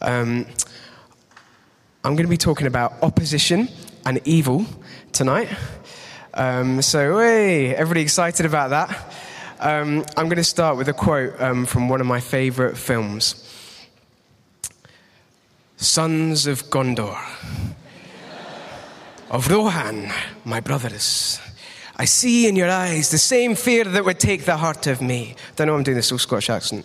Um, 0.00 0.46
I'm 2.04 2.14
going 2.14 2.26
to 2.26 2.30
be 2.30 2.36
talking 2.36 2.66
about 2.66 3.02
opposition 3.02 3.68
and 4.04 4.20
evil 4.24 4.66
tonight. 5.12 5.48
Um, 6.34 6.82
so, 6.82 7.18
hey, 7.18 7.74
everybody 7.74 8.02
excited 8.02 8.46
about 8.46 8.70
that? 8.70 9.14
Um, 9.58 10.04
I'm 10.16 10.26
going 10.26 10.36
to 10.36 10.44
start 10.44 10.76
with 10.76 10.88
a 10.88 10.92
quote 10.92 11.40
um, 11.40 11.64
from 11.64 11.88
one 11.88 12.00
of 12.00 12.06
my 12.06 12.20
favorite 12.20 12.76
films 12.76 13.42
Sons 15.78 16.46
of 16.46 16.64
Gondor, 16.64 17.18
of 19.30 19.48
Rohan, 19.48 20.10
my 20.44 20.60
brothers. 20.60 21.40
I 21.96 22.04
see 22.04 22.46
in 22.46 22.56
your 22.56 22.70
eyes 22.70 23.10
the 23.10 23.18
same 23.18 23.54
fear 23.54 23.84
that 23.84 24.04
would 24.04 24.20
take 24.20 24.44
the 24.44 24.58
heart 24.58 24.86
of 24.86 25.00
me. 25.00 25.34
Don't 25.56 25.66
know 25.66 25.74
I'm 25.74 25.82
doing 25.82 25.96
this 25.96 26.12
all 26.12 26.18
Scottish 26.18 26.50
accent. 26.50 26.84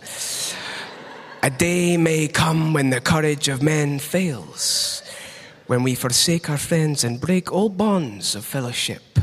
A 1.43 1.49
day 1.49 1.97
may 1.97 2.27
come 2.27 2.71
when 2.71 2.91
the 2.91 3.01
courage 3.01 3.47
of 3.47 3.63
men 3.63 3.97
fails, 3.97 5.01
when 5.65 5.81
we 5.81 5.95
forsake 5.95 6.51
our 6.51 6.57
friends 6.57 7.03
and 7.03 7.19
break 7.19 7.51
all 7.51 7.69
bonds 7.69 8.35
of 8.35 8.45
fellowship. 8.45 9.17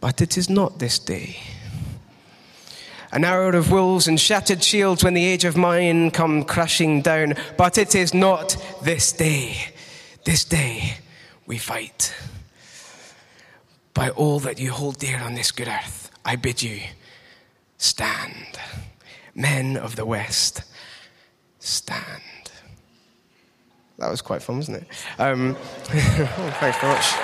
But 0.00 0.20
it 0.20 0.36
is 0.36 0.50
not 0.50 0.80
this 0.80 0.98
day. 0.98 1.36
An 3.12 3.24
hour 3.24 3.50
of 3.50 3.70
wolves 3.70 4.08
and 4.08 4.18
shattered 4.18 4.64
shields 4.64 5.04
when 5.04 5.14
the 5.14 5.24
age 5.24 5.44
of 5.44 5.56
mine 5.56 6.10
come 6.10 6.44
crashing 6.44 7.02
down. 7.02 7.34
But 7.56 7.78
it 7.78 7.94
is 7.94 8.12
not 8.12 8.56
this 8.82 9.12
day. 9.12 9.56
This 10.24 10.44
day 10.44 10.94
we 11.46 11.58
fight. 11.58 12.14
By 13.94 14.10
all 14.10 14.40
that 14.40 14.58
you 14.58 14.72
hold 14.72 14.98
dear 14.98 15.20
on 15.20 15.34
this 15.34 15.52
good 15.52 15.68
earth, 15.68 16.10
I 16.24 16.34
bid 16.34 16.62
you 16.62 16.80
stand. 17.78 18.58
Men 19.34 19.76
of 19.76 19.96
the 19.96 20.04
West, 20.04 20.62
stand. 21.60 22.22
That 23.98 24.10
was 24.10 24.22
quite 24.22 24.42
fun, 24.42 24.56
wasn't 24.56 24.78
it? 24.78 24.86
Um, 25.18 25.56
oh, 25.60 26.56
thanks 26.58 26.78
very 26.78 26.92
much. 26.92 27.14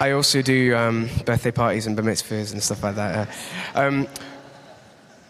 I 0.00 0.10
also 0.10 0.42
do 0.42 0.76
um, 0.76 1.08
birthday 1.24 1.50
parties 1.50 1.86
and 1.86 1.96
bar 1.96 2.04
mitzvahs 2.04 2.52
and 2.52 2.62
stuff 2.62 2.82
like 2.82 2.96
that. 2.96 3.28
Uh, 3.74 3.80
um, 3.80 4.08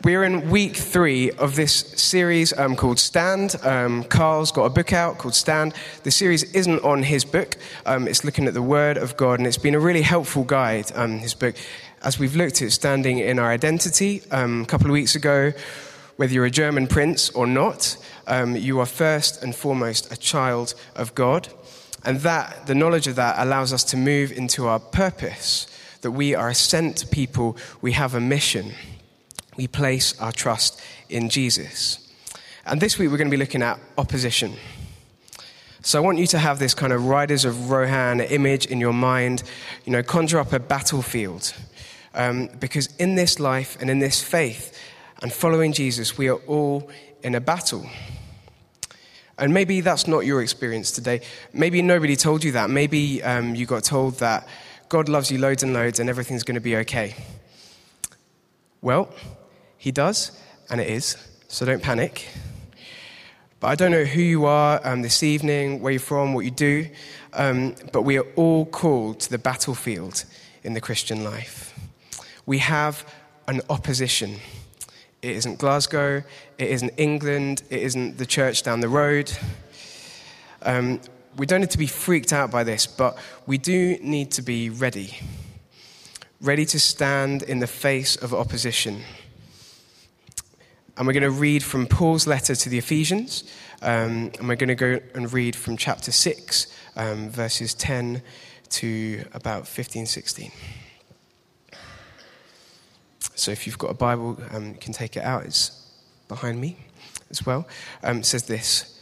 we're 0.03 0.25
in 0.25 0.51
week 0.51 0.75
three 0.77 1.31
of 1.31 1.55
this 1.55 1.73
series 1.73 2.53
um, 2.59 2.75
called 2.75 2.99
Stand. 2.99 3.57
Um, 3.63 4.05
Carl's 4.05 4.51
got 4.51 4.65
a 4.65 4.71
book 4.71 4.93
out 4.93 5.19
called 5.19 5.35
Stand. 5.35 5.73
The 6.03 6.11
series 6.11 6.43
isn't 6.53 6.83
on 6.83 7.03
his 7.03 7.25
book, 7.25 7.57
um, 7.87 8.09
it's 8.09 8.25
looking 8.25 8.47
at 8.47 8.55
the 8.55 8.63
Word 8.63 8.97
of 8.97 9.17
God, 9.17 9.39
and 9.39 9.47
it's 9.47 9.57
been 9.57 9.75
a 9.75 9.81
really 9.81 10.03
helpful 10.03 10.45
guide, 10.45 10.91
um, 10.95 11.19
his 11.19 11.33
book, 11.33 11.55
as 12.03 12.19
we've 12.19 12.35
looked 12.35 12.61
at 12.61 12.73
standing 12.73 13.19
in 13.19 13.39
our 13.39 13.51
identity. 13.51 14.23
A 14.31 14.65
couple 14.67 14.89
of 14.89 14.93
weeks 14.93 15.15
ago, 15.15 15.53
whether 16.17 16.33
you're 16.33 16.47
a 16.47 16.51
German 16.51 16.87
prince 16.87 17.31
or 17.31 17.47
not, 17.47 17.97
um, 18.27 18.57
you 18.57 18.81
are 18.81 18.87
first 18.87 19.43
and 19.43 19.55
foremost 19.55 20.13
a 20.13 20.17
child 20.17 20.75
of 20.95 21.15
God. 21.15 21.49
And 22.05 22.21
that, 22.21 22.67
the 22.67 22.75
knowledge 22.75 23.07
of 23.07 23.17
that, 23.17 23.37
allows 23.39 23.73
us 23.73 23.85
to 23.85 23.97
move 23.97 24.31
into 24.33 24.67
our 24.67 24.79
purpose 24.79 25.67
that 26.03 26.11
we 26.11 26.35
are 26.35 26.51
a 26.51 26.55
sent 26.55 27.11
people, 27.11 27.57
we 27.81 27.93
have 27.93 28.15
a 28.15 28.21
mission 28.21 28.73
we 29.57 29.67
place 29.67 30.19
our 30.21 30.33
trust 30.33 30.81
in 31.09 31.29
Jesus. 31.29 31.99
And 32.67 32.81
this 32.81 32.99
week 32.99 33.11
we're 33.11 33.19
going 33.19 33.29
to 33.29 33.37
be 33.37 33.41
looking 33.41 33.63
at 33.63 33.79
opposition. 33.99 34.55
So 35.83 35.99
I 35.99 36.01
want 36.01 36.19
you 36.19 36.27
to 36.29 36.39
have 36.39 36.59
this 36.59 36.75
kind 36.75 36.93
of 36.93 37.07
Riders 37.07 37.45
of 37.45 37.71
Rohan 37.71 38.21
image 38.21 38.67
in 38.67 38.81
your 38.81 38.95
mind, 38.95 39.43
you 39.85 39.93
know, 39.93 40.03
conjure 40.03 40.39
up 40.39 40.53
a 40.53 40.59
battlefield. 40.59 41.53
Um, 42.15 42.49
because 42.61 42.95
in 42.97 43.17
this 43.17 43.41
life 43.41 43.77
and 43.81 43.91
in 43.91 43.99
this 43.99 44.23
faith 44.23 44.79
and 45.23 45.33
following 45.33 45.73
Jesus, 45.73 46.19
we 46.19 46.29
are 46.29 46.41
all 46.47 46.91
in 47.23 47.35
a 47.35 47.41
battle. 47.41 47.89
And 49.39 49.53
maybe 49.53 49.81
that's 49.81 50.07
not 50.07 50.21
your 50.21 50.43
experience 50.43 50.93
today. 50.93 51.21
Maybe 51.53 51.83
nobody 51.83 52.15
told 52.17 52.45
you 52.45 52.53
that. 52.53 52.71
Maybe 52.71 53.23
um, 53.23 53.55
you 53.55 53.67
got 53.67 53.85
told 53.85 54.19
that 54.19 54.47
God 54.89 55.09
loves 55.09 55.31
you 55.31 55.39
loads 55.39 55.63
and 55.63 55.73
loads 55.73 55.99
and 55.99 56.09
everything's 56.09 56.45
going 56.45 56.55
to 56.55 56.61
be 56.61 56.77
okay. 56.77 57.15
Well, 58.81 59.13
he 59.79 59.91
does, 59.91 60.31
and 60.71 60.81
it 60.81 60.89
is, 60.89 61.17
so 61.49 61.65
don't 61.65 61.83
panic. 61.83 62.29
But 63.61 63.69
I 63.69 63.75
don't 63.77 63.91
know 63.91 64.05
who 64.05 64.21
you 64.21 64.45
are 64.45 64.79
um, 64.85 65.01
this 65.01 65.23
evening, 65.23 65.81
where 65.81 65.93
you're 65.93 66.01
from, 66.01 66.35
what 66.35 66.45
you 66.45 66.51
do, 66.51 66.89
um, 67.33 67.75
but 67.93 68.03
we 68.03 68.19
are 68.19 68.27
all 68.37 68.67
called 68.67 69.21
to 69.21 69.31
the 69.31 69.39
battlefield 69.39 70.25
in 70.63 70.75
the 70.75 70.81
Christian 70.81 71.25
life. 71.25 71.75
We 72.45 72.59
have 72.59 73.11
an 73.49 73.63
opposition. 73.71 74.37
It 75.25 75.37
isn't 75.37 75.59
Glasgow, 75.59 76.23
it 76.59 76.69
isn't 76.69 76.93
England, 76.99 77.63
it 77.71 77.81
isn't 77.81 78.19
the 78.19 78.27
church 78.27 78.63
down 78.63 78.81
the 78.81 78.91
road. 78.91 79.33
Um, 80.61 81.01
we 81.39 81.47
don't 81.47 81.61
need 81.61 81.71
to 81.71 81.79
be 81.79 81.87
freaked 81.87 82.31
out 82.31 82.51
by 82.51 82.63
this, 82.63 82.87
but 82.87 83.17
we 83.47 83.57
do 83.57 83.97
need 84.03 84.33
to 84.33 84.43
be 84.43 84.69
ready. 84.69 85.17
Ready 86.43 86.67
to 86.67 86.79
stand 86.79 87.43
in 87.43 87.61
the 87.61 87.67
face 87.67 88.17
of 88.17 88.35
opposition. 88.35 89.01
And 90.99 91.07
we're 91.07 91.15
going 91.15 91.23
to 91.23 91.31
read 91.31 91.63
from 91.65 91.87
Paul's 91.87 92.27
letter 92.27 92.55
to 92.55 92.69
the 92.69 92.77
Ephesians. 92.77 93.45
Um, 93.81 94.31
and 94.39 94.47
we're 94.47 94.57
going 94.57 94.69
to 94.69 94.75
go 94.75 95.01
and 95.15 95.33
read 95.33 95.57
from 95.57 95.79
chapter 95.79 96.13
6, 96.13 96.67
um, 96.97 97.31
verses 97.31 97.73
10 97.73 98.21
to 98.73 99.25
about 99.33 99.67
15, 99.67 100.05
16. 100.05 100.53
So 103.45 103.53
if 103.53 103.67
you've 103.67 103.77
got 103.77 103.91
a 103.91 103.95
Bible, 103.95 104.39
um, 104.53 104.69
you 104.69 104.79
can 104.81 104.95
take 104.95 105.19
it 105.19 105.23
out. 105.23 105.45
It's 105.45 105.87
behind 106.29 106.59
me 106.59 106.79
as 107.29 107.45
well. 107.45 107.69
Um, 108.03 108.21
it 108.21 108.25
says 108.25 108.45
this 108.45 108.99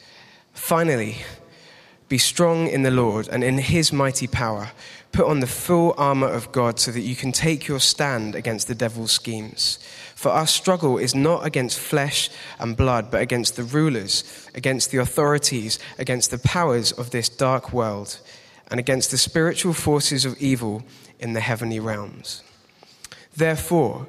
Finally, 0.53 1.19
be 2.09 2.19
strong 2.19 2.67
in 2.67 2.83
the 2.83 2.91
Lord 2.91 3.29
and 3.29 3.45
in 3.45 3.59
his 3.59 3.93
mighty 3.93 4.27
power. 4.27 4.73
Put 5.13 5.27
on 5.27 5.39
the 5.39 5.47
full 5.47 5.95
armor 5.97 6.27
of 6.27 6.51
God 6.51 6.81
so 6.81 6.91
that 6.91 7.03
you 7.03 7.15
can 7.15 7.31
take 7.31 7.69
your 7.69 7.79
stand 7.79 8.35
against 8.35 8.67
the 8.67 8.75
devil's 8.75 9.13
schemes. 9.13 9.79
For 10.17 10.33
our 10.33 10.49
struggle 10.49 10.99
is 10.99 11.15
not 11.15 11.47
against 11.47 11.79
flesh 11.79 12.29
and 12.59 12.77
blood, 12.77 13.13
but 13.13 13.23
against 13.23 13.55
the 13.55 13.63
rulers, 13.63 14.25
against 14.57 14.91
the 14.91 14.99
authorities, 14.99 15.79
against 15.99 16.33
the 16.33 16.39
powers 16.39 16.91
of 16.91 17.11
this 17.11 17.29
dark 17.29 17.73
world, 17.73 18.19
and 18.73 18.81
against 18.81 19.13
the 19.13 19.19
spiritual 19.19 19.73
forces 19.73 20.25
of 20.25 20.37
evil 20.39 20.83
in 21.21 21.33
the 21.33 21.41
heavenly 21.41 21.79
realms. 21.79 22.43
Therefore, 23.37 24.09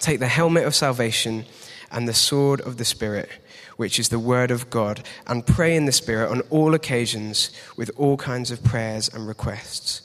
Take 0.00 0.20
the 0.20 0.28
helmet 0.28 0.64
of 0.64 0.74
salvation 0.74 1.44
and 1.90 2.06
the 2.06 2.14
sword 2.14 2.60
of 2.60 2.76
the 2.76 2.84
Spirit 2.84 3.30
which 3.78 4.00
is 4.00 4.08
the 4.08 4.18
Word 4.18 4.50
of 4.50 4.68
God, 4.70 5.06
and 5.28 5.46
pray 5.46 5.76
in 5.76 5.86
the 5.86 5.92
Spirit 5.92 6.32
on 6.32 6.40
all 6.50 6.74
occasions 6.74 7.52
with 7.76 7.92
all 7.96 8.16
kinds 8.16 8.50
of 8.50 8.62
prayers 8.64 9.08
and 9.08 9.26
requests. 9.26 10.02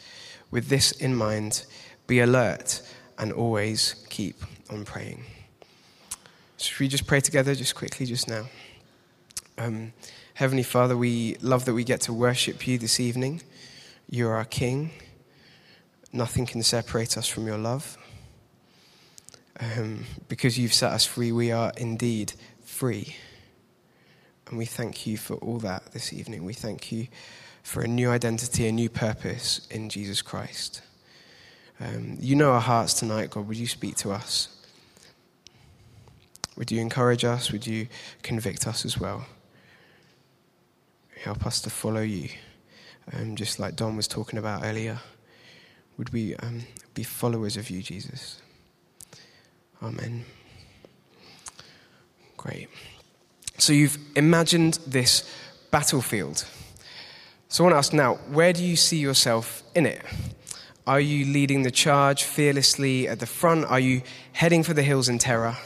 With 0.51 0.67
this 0.67 0.91
in 0.91 1.15
mind, 1.15 1.65
be 2.05 2.19
alert 2.19 2.83
and 3.17 3.33
always 3.33 4.05
keep 4.09 4.35
on 4.69 4.85
praying. 4.85 5.23
Should 6.57 6.79
we 6.79 6.87
just 6.87 7.07
pray 7.07 7.19
together, 7.19 7.55
just 7.55 7.73
quickly, 7.73 8.05
just 8.05 8.29
now? 8.29 8.45
Um, 9.57 9.91
Heavenly 10.35 10.61
Father, 10.61 10.95
we 10.95 11.37
love 11.41 11.65
that 11.65 11.73
we 11.73 11.83
get 11.83 12.01
to 12.01 12.13
worship 12.13 12.67
you 12.67 12.77
this 12.77 12.99
evening. 12.99 13.41
You're 14.07 14.35
our 14.35 14.45
King. 14.45 14.91
Nothing 16.11 16.45
can 16.45 16.61
separate 16.61 17.17
us 17.17 17.27
from 17.27 17.47
your 17.47 17.57
love. 17.57 17.97
Um, 19.59 20.05
because 20.27 20.57
you've 20.57 20.73
set 20.73 20.91
us 20.91 21.05
free, 21.05 21.31
we 21.31 21.51
are 21.51 21.71
indeed 21.77 22.33
free. 22.63 23.15
And 24.47 24.57
we 24.57 24.65
thank 24.65 25.07
you 25.07 25.17
for 25.17 25.35
all 25.35 25.59
that 25.59 25.93
this 25.93 26.11
evening. 26.11 26.43
We 26.43 26.53
thank 26.53 26.91
you 26.91 27.07
for 27.63 27.81
a 27.81 27.87
new 27.87 28.09
identity, 28.09 28.67
a 28.67 28.71
new 28.71 28.89
purpose 28.89 29.65
in 29.71 29.89
Jesus 29.89 30.21
Christ. 30.21 30.81
Um, 31.79 32.17
you 32.19 32.35
know 32.35 32.51
our 32.51 32.61
hearts 32.61 32.93
tonight, 32.93 33.29
God. 33.29 33.47
Would 33.47 33.57
you 33.57 33.67
speak 33.67 33.95
to 33.97 34.11
us? 34.11 34.49
Would 36.55 36.71
you 36.71 36.79
encourage 36.81 37.25
us? 37.25 37.51
Would 37.51 37.65
you 37.65 37.87
convict 38.21 38.67
us 38.67 38.85
as 38.85 38.99
well? 38.99 39.25
Help 41.23 41.45
us 41.45 41.61
to 41.61 41.69
follow 41.69 42.01
you, 42.01 42.29
um, 43.11 43.35
just 43.35 43.59
like 43.59 43.75
Don 43.75 43.95
was 43.95 44.07
talking 44.07 44.37
about 44.37 44.63
earlier. 44.63 44.99
Would 45.97 46.11
we 46.11 46.35
um, 46.35 46.61
be 46.93 47.03
followers 47.03 47.57
of 47.57 47.69
you, 47.69 47.81
Jesus? 47.81 48.42
Amen. 49.83 50.23
Great. 52.37 52.69
So 53.57 53.73
you've 53.73 53.97
imagined 54.15 54.79
this 54.87 55.29
battlefield. 55.71 56.45
So 57.49 57.63
I 57.63 57.65
want 57.65 57.73
to 57.73 57.77
ask 57.77 57.93
now, 57.93 58.15
where 58.31 58.53
do 58.53 58.63
you 58.63 58.77
see 58.77 58.97
yourself 58.97 59.61
in 59.75 59.85
it? 59.85 60.01
Are 60.87 60.99
you 60.99 61.25
leading 61.25 61.63
the 61.63 61.71
charge 61.71 62.23
fearlessly 62.23 63.07
at 63.07 63.19
the 63.19 63.25
front? 63.25 63.65
Are 63.65 63.79
you 63.79 64.01
heading 64.31 64.63
for 64.63 64.73
the 64.73 64.83
hills 64.83 65.09
in 65.09 65.17
terror? 65.17 65.57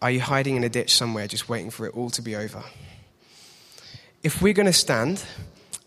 Are 0.00 0.10
you 0.10 0.20
hiding 0.20 0.56
in 0.56 0.64
a 0.64 0.68
ditch 0.68 0.94
somewhere 0.94 1.26
just 1.26 1.48
waiting 1.48 1.70
for 1.70 1.86
it 1.86 1.94
all 1.96 2.10
to 2.10 2.22
be 2.22 2.34
over? 2.34 2.62
If 4.22 4.40
we're 4.40 4.52
going 4.52 4.66
to 4.66 4.72
stand, 4.72 5.24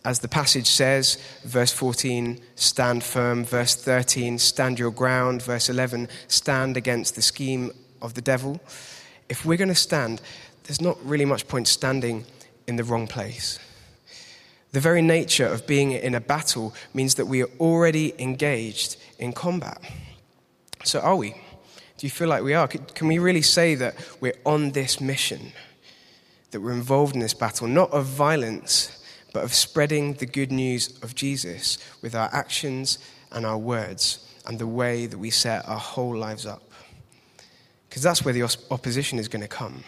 as 0.05 0.19
the 0.19 0.27
passage 0.27 0.67
says, 0.67 1.17
verse 1.43 1.71
14, 1.71 2.39
stand 2.55 3.03
firm, 3.03 3.43
verse 3.43 3.75
13, 3.75 4.37
stand 4.37 4.77
your 4.77 4.91
ground, 4.91 5.41
verse 5.41 5.67
11, 5.67 6.07
stand 6.27 6.77
against 6.77 7.15
the 7.15 7.23
scheme 7.23 7.71
of 8.03 8.13
the 8.13 8.21
devil. 8.21 8.61
If 9.29 9.45
we're 9.45 9.57
going 9.57 9.69
to 9.69 9.75
stand, 9.75 10.21
there's 10.63 10.79
not 10.79 11.03
really 11.03 11.25
much 11.25 11.47
point 11.47 11.67
standing 11.67 12.23
in 12.67 12.75
the 12.75 12.83
wrong 12.83 13.07
place. 13.07 13.57
The 14.73 14.79
very 14.79 15.01
nature 15.01 15.47
of 15.47 15.65
being 15.65 15.91
in 15.91 16.13
a 16.13 16.21
battle 16.21 16.75
means 16.93 17.15
that 17.15 17.25
we 17.25 17.41
are 17.41 17.49
already 17.59 18.13
engaged 18.21 18.97
in 19.17 19.33
combat. 19.33 19.79
So, 20.83 20.99
are 20.99 21.15
we? 21.15 21.31
Do 21.97 22.05
you 22.05 22.11
feel 22.11 22.27
like 22.27 22.43
we 22.43 22.53
are? 22.53 22.67
Can 22.67 23.07
we 23.07 23.17
really 23.17 23.41
say 23.41 23.73
that 23.75 23.95
we're 24.19 24.35
on 24.45 24.71
this 24.71 25.01
mission? 25.01 25.53
That 26.51 26.61
we're 26.61 26.73
involved 26.73 27.15
in 27.15 27.21
this 27.21 27.33
battle, 27.33 27.67
not 27.67 27.89
of 27.91 28.05
violence, 28.05 29.01
but 29.35 29.43
of 29.43 29.53
spreading 29.53 30.13
the 30.13 30.25
good 30.25 30.49
news 30.49 30.97
of 31.03 31.13
Jesus 31.13 31.77
with 32.01 32.15
our 32.15 32.29
actions 32.31 32.99
and 33.33 33.45
our 33.45 33.57
words 33.57 34.25
and 34.45 34.57
the 34.57 34.65
way 34.65 35.07
that 35.07 35.17
we 35.17 35.29
set 35.29 35.67
our 35.67 35.77
whole 35.77 36.15
lives 36.15 36.45
up. 36.45 36.63
Because 37.89 38.01
that's 38.01 38.23
where 38.23 38.33
the 38.33 38.43
opposition 38.71 39.19
is 39.19 39.27
going 39.27 39.41
to 39.41 39.49
come. 39.49 39.83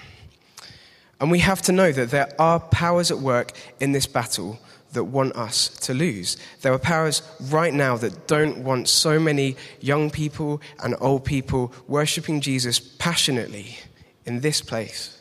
And 1.21 1.31
we 1.31 1.39
have 1.39 1.61
to 1.61 1.71
know 1.71 1.93
that 1.93 2.11
there 2.11 2.29
are 2.37 2.59
powers 2.59 3.09
at 3.09 3.19
work 3.19 3.53
in 3.79 3.93
this 3.93 4.05
battle 4.05 4.59
that 4.91 5.05
want 5.05 5.33
us 5.37 5.69
to 5.69 5.93
lose. 5.93 6.35
There 6.61 6.73
are 6.73 6.79
powers 6.79 7.21
right 7.43 7.73
now 7.73 7.95
that 7.95 8.27
don't 8.27 8.65
want 8.65 8.89
so 8.89 9.17
many 9.17 9.55
young 9.79 10.09
people 10.09 10.61
and 10.83 10.93
old 10.99 11.23
people 11.23 11.71
worshiping 11.87 12.41
Jesus 12.41 12.79
passionately 12.79 13.77
in 14.25 14.41
this 14.41 14.59
place 14.59 15.16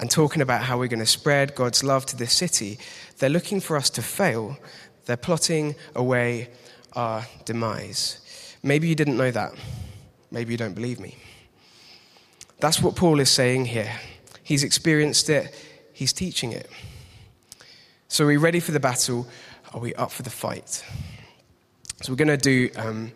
and 0.00 0.10
talking 0.10 0.40
about 0.40 0.62
how 0.62 0.78
we're 0.78 0.88
going 0.88 0.98
to 0.98 1.06
spread 1.06 1.54
God's 1.54 1.84
love 1.84 2.06
to 2.06 2.16
this 2.16 2.32
city. 2.32 2.78
They're 3.18 3.28
looking 3.28 3.60
for 3.60 3.76
us 3.76 3.90
to 3.90 4.02
fail. 4.02 4.56
They're 5.04 5.18
plotting 5.18 5.74
away 5.94 6.48
our 6.94 7.26
demise. 7.44 8.56
Maybe 8.62 8.88
you 8.88 8.94
didn't 8.94 9.18
know 9.18 9.30
that. 9.30 9.52
Maybe 10.30 10.52
you 10.52 10.56
don't 10.56 10.74
believe 10.74 11.00
me. 11.00 11.16
That's 12.60 12.80
what 12.80 12.96
Paul 12.96 13.20
is 13.20 13.30
saying 13.30 13.66
here. 13.66 13.92
He's 14.42 14.64
experienced 14.64 15.28
it, 15.28 15.54
he's 15.92 16.14
teaching 16.14 16.52
it. 16.52 16.68
So, 18.08 18.24
are 18.24 18.28
we 18.28 18.38
ready 18.38 18.58
for 18.58 18.72
the 18.72 18.80
battle? 18.80 19.28
Are 19.72 19.80
we 19.80 19.94
up 19.94 20.10
for 20.10 20.22
the 20.22 20.30
fight? 20.30 20.82
So, 22.02 22.12
we're 22.12 22.16
going 22.16 22.28
to 22.28 22.36
do 22.36 22.70
um, 22.76 23.12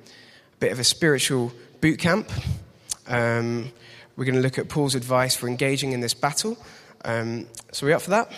a 0.53 0.57
bit 0.59 0.71
of 0.71 0.79
a 0.79 0.85
spiritual 0.85 1.53
boot 1.81 1.99
camp. 1.99 2.31
Um, 3.07 3.73
we're 4.17 4.25
going 4.25 4.37
to 4.37 4.41
look 4.41 4.59
at 4.59 4.69
Paul's 4.69 4.95
advice 4.95 5.35
for 5.35 5.49
engaging 5.49 5.93
in 5.93 6.01
this 6.01 6.15
battle. 6.15 6.57
Um, 7.05 7.47
so, 7.73 7.87
are 7.87 7.89
we 7.89 7.93
up 7.93 8.03
for 8.03 8.11
that? 8.11 8.33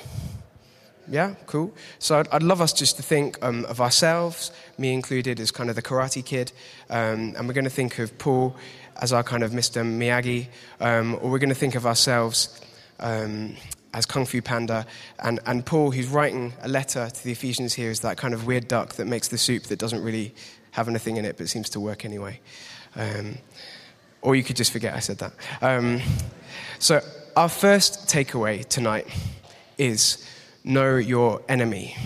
Yeah, 1.09 1.35
cool. 1.47 1.73
So, 1.99 2.19
I'd, 2.19 2.29
I'd 2.29 2.43
love 2.43 2.61
us 2.61 2.73
just 2.73 2.97
to 2.97 3.03
think 3.03 3.39
um, 3.43 3.65
of 3.67 3.81
ourselves, 3.81 4.51
me 4.79 4.93
included, 4.93 5.39
as 5.39 5.51
kind 5.51 5.71
of 5.71 5.77
the 5.77 5.83
karate 5.83 6.25
kid. 6.25 6.53
Um, 6.91 7.35
and 7.37 7.47
we're 7.47 7.55
going 7.55 7.65
to 7.65 7.71
think 7.71 7.99
of 7.99 8.17
Paul 8.19 8.57
as 9.01 9.13
our 9.13 9.23
kind 9.23 9.43
of 9.43 9.53
Mr. 9.53 9.85
Miyagi, 9.85 10.49
um, 10.81 11.15
or 11.21 11.31
we're 11.31 11.39
going 11.39 11.51
to 11.51 11.55
think 11.55 11.75
of 11.75 11.87
ourselves 11.87 12.61
um, 12.99 13.55
as 13.93 14.07
Kung 14.07 14.25
Fu 14.25 14.41
Panda. 14.41 14.87
And, 15.19 15.41
and 15.47 15.65
Paul, 15.65 15.91
who's 15.91 16.09
writing 16.09 16.55
a 16.63 16.69
letter 16.69 17.09
to 17.09 17.25
the 17.25 17.33
Ephesians 17.33 17.75
here, 17.75 17.91
is 17.91 18.01
that 18.01 18.17
kind 18.17 18.35
of 18.35 18.47
weird 18.47 18.69
duck 18.69 18.95
that 18.95 19.07
makes 19.07 19.29
the 19.29 19.39
soup 19.39 19.65
that 19.65 19.79
doesn't 19.79 20.03
really 20.03 20.35
have 20.73 20.89
anything 20.89 21.17
in 21.17 21.25
it 21.25 21.39
but 21.39 21.49
seems 21.49 21.71
to 21.71 21.81
work 21.81 22.05
anyway. 22.05 22.41
Um, 22.95 23.39
or 24.23 24.37
you 24.37 24.43
could 24.43 24.57
just 24.57 24.73
forget 24.73 24.95
I 24.95 25.01
said 25.01 25.19
that. 25.19 25.33
Um, 25.61 26.01
so, 26.79 27.01
our 27.37 27.49
first 27.49 28.09
takeaway 28.09 28.65
tonight 28.67 29.07
is 29.79 30.27
know 30.65 30.97
your 30.97 31.43
enemy. 31.49 31.97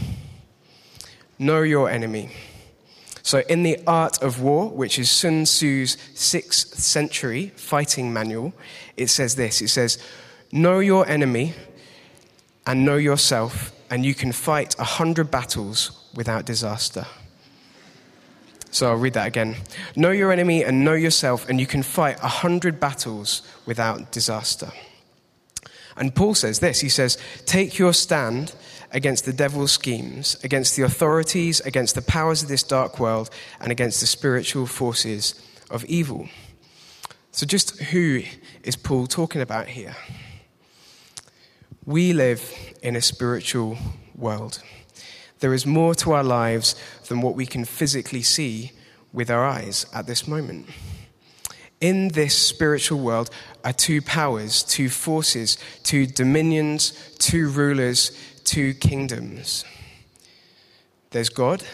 Know 1.38 1.62
your 1.62 1.88
enemy. 1.88 2.30
So, 3.22 3.42
in 3.48 3.62
the 3.62 3.78
Art 3.86 4.22
of 4.22 4.40
War, 4.40 4.68
which 4.68 4.98
is 4.98 5.10
Sun 5.10 5.44
Tzu's 5.44 5.96
sixth 6.14 6.74
century 6.78 7.52
fighting 7.56 8.12
manual, 8.12 8.52
it 8.96 9.08
says 9.08 9.36
this 9.36 9.60
it 9.60 9.68
says, 9.68 9.98
Know 10.52 10.80
your 10.80 11.06
enemy 11.08 11.54
and 12.66 12.84
know 12.84 12.96
yourself, 12.96 13.72
and 13.88 14.04
you 14.04 14.14
can 14.14 14.32
fight 14.32 14.74
a 14.78 14.84
hundred 14.84 15.30
battles 15.30 16.08
without 16.14 16.44
disaster. 16.44 17.06
So 18.70 18.88
I'll 18.88 18.96
read 18.96 19.14
that 19.14 19.26
again. 19.26 19.56
Know 19.96 20.10
your 20.10 20.30
enemy 20.30 20.62
and 20.64 20.84
know 20.84 20.94
yourself, 20.94 21.48
and 21.48 21.60
you 21.60 21.66
can 21.66 21.82
fight 21.82 22.18
a 22.22 22.28
hundred 22.28 22.78
battles 22.78 23.42
without 23.66 24.12
disaster. 24.12 24.70
And 25.96 26.14
Paul 26.14 26.34
says 26.34 26.60
this 26.60 26.80
he 26.80 26.88
says, 26.88 27.18
Take 27.46 27.78
your 27.78 27.92
stand 27.92 28.54
against 28.92 29.24
the 29.24 29.32
devil's 29.32 29.72
schemes, 29.72 30.36
against 30.42 30.76
the 30.76 30.82
authorities, 30.82 31.60
against 31.60 31.94
the 31.94 32.02
powers 32.02 32.42
of 32.42 32.48
this 32.48 32.62
dark 32.62 32.98
world, 32.98 33.30
and 33.60 33.70
against 33.72 34.00
the 34.00 34.06
spiritual 34.06 34.66
forces 34.66 35.34
of 35.70 35.84
evil. 35.84 36.28
So, 37.32 37.46
just 37.46 37.78
who 37.80 38.22
is 38.64 38.76
Paul 38.76 39.06
talking 39.06 39.40
about 39.40 39.68
here? 39.68 39.96
We 41.84 42.12
live 42.12 42.52
in 42.82 42.96
a 42.96 43.00
spiritual 43.00 43.78
world. 44.16 44.62
There 45.40 45.54
is 45.54 45.66
more 45.66 45.94
to 45.96 46.12
our 46.12 46.22
lives 46.22 46.74
than 47.08 47.22
what 47.22 47.34
we 47.34 47.46
can 47.46 47.64
physically 47.64 48.22
see 48.22 48.72
with 49.12 49.30
our 49.30 49.44
eyes 49.44 49.86
at 49.94 50.06
this 50.06 50.28
moment. 50.28 50.66
In 51.80 52.08
this 52.08 52.36
spiritual 52.36 53.00
world 53.00 53.30
are 53.64 53.72
two 53.72 54.02
powers, 54.02 54.62
two 54.62 54.90
forces, 54.90 55.56
two 55.82 56.06
dominions, 56.06 56.92
two 57.18 57.48
rulers, 57.48 58.12
two 58.44 58.74
kingdoms. 58.74 59.64
There's 61.10 61.30
God, 61.30 61.64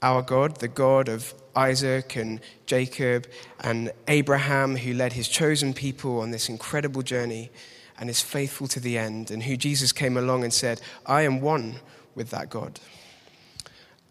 our 0.00 0.22
God, 0.22 0.56
the 0.56 0.68
God 0.68 1.08
of 1.08 1.34
Isaac 1.54 2.16
and 2.16 2.40
Jacob 2.64 3.26
and 3.60 3.92
Abraham, 4.06 4.76
who 4.76 4.94
led 4.94 5.12
his 5.12 5.28
chosen 5.28 5.74
people 5.74 6.20
on 6.20 6.30
this 6.30 6.48
incredible 6.48 7.02
journey 7.02 7.50
and 7.98 8.08
is 8.08 8.22
faithful 8.22 8.68
to 8.68 8.80
the 8.80 8.96
end, 8.96 9.30
and 9.30 9.42
who 9.42 9.56
Jesus 9.56 9.92
came 9.92 10.16
along 10.16 10.44
and 10.44 10.54
said, 10.54 10.80
I 11.04 11.22
am 11.22 11.40
one 11.40 11.80
with 12.18 12.28
that 12.30 12.50
God. 12.50 12.78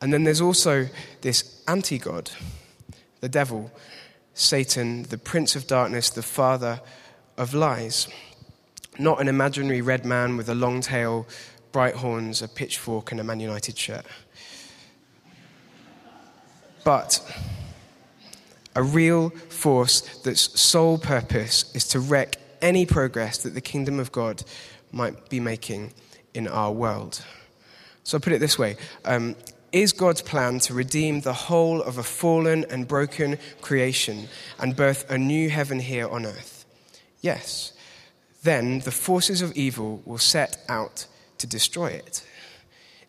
And 0.01 0.11
then 0.11 0.23
there's 0.23 0.41
also 0.41 0.87
this 1.21 1.61
anti 1.67 1.99
God, 1.99 2.31
the 3.21 3.29
devil, 3.29 3.71
Satan, 4.33 5.03
the 5.03 5.17
prince 5.17 5.55
of 5.55 5.67
darkness, 5.67 6.09
the 6.09 6.23
father 6.23 6.81
of 7.37 7.53
lies. 7.53 8.07
Not 8.97 9.21
an 9.21 9.27
imaginary 9.27 9.81
red 9.81 10.05
man 10.05 10.37
with 10.37 10.49
a 10.49 10.55
long 10.55 10.81
tail, 10.81 11.27
bright 11.71 11.95
horns, 11.95 12.41
a 12.41 12.47
pitchfork, 12.47 13.11
and 13.11 13.19
a 13.19 13.23
Man 13.23 13.39
United 13.39 13.77
shirt. 13.77 14.05
But 16.83 17.21
a 18.75 18.81
real 18.81 19.29
force 19.29 20.01
that's 20.23 20.59
sole 20.59 20.97
purpose 20.97 21.71
is 21.75 21.87
to 21.89 21.99
wreck 21.99 22.37
any 22.61 22.85
progress 22.85 23.39
that 23.39 23.53
the 23.53 23.61
kingdom 23.61 23.99
of 23.99 24.11
God 24.11 24.43
might 24.91 25.29
be 25.29 25.39
making 25.39 25.93
in 26.33 26.47
our 26.47 26.71
world. 26.71 27.23
So 28.07 28.15
I'll 28.15 28.21
put 28.21 28.31
it 28.31 28.39
this 28.39 28.57
way 28.57 28.77
um, 29.03 29.35
Is 29.73 29.91
God's 29.91 30.21
plan 30.21 30.59
to 30.59 30.73
redeem 30.73 31.19
the 31.19 31.33
whole 31.33 31.81
of 31.81 31.97
a 31.97 32.03
fallen 32.03 32.65
and 32.69 32.87
broken 32.87 33.37
creation 33.59 34.29
and 34.59 34.77
birth 34.77 35.11
a 35.11 35.17
new 35.17 35.49
heaven 35.49 35.81
here 35.81 36.07
on 36.07 36.25
earth? 36.25 36.65
Yes. 37.19 37.73
Then 38.43 38.79
the 38.79 38.91
forces 38.91 39.41
of 39.41 39.51
evil 39.57 40.01
will 40.05 40.19
set 40.19 40.57
out 40.69 41.05
to 41.39 41.47
destroy 41.47 41.87
it. 41.87 42.23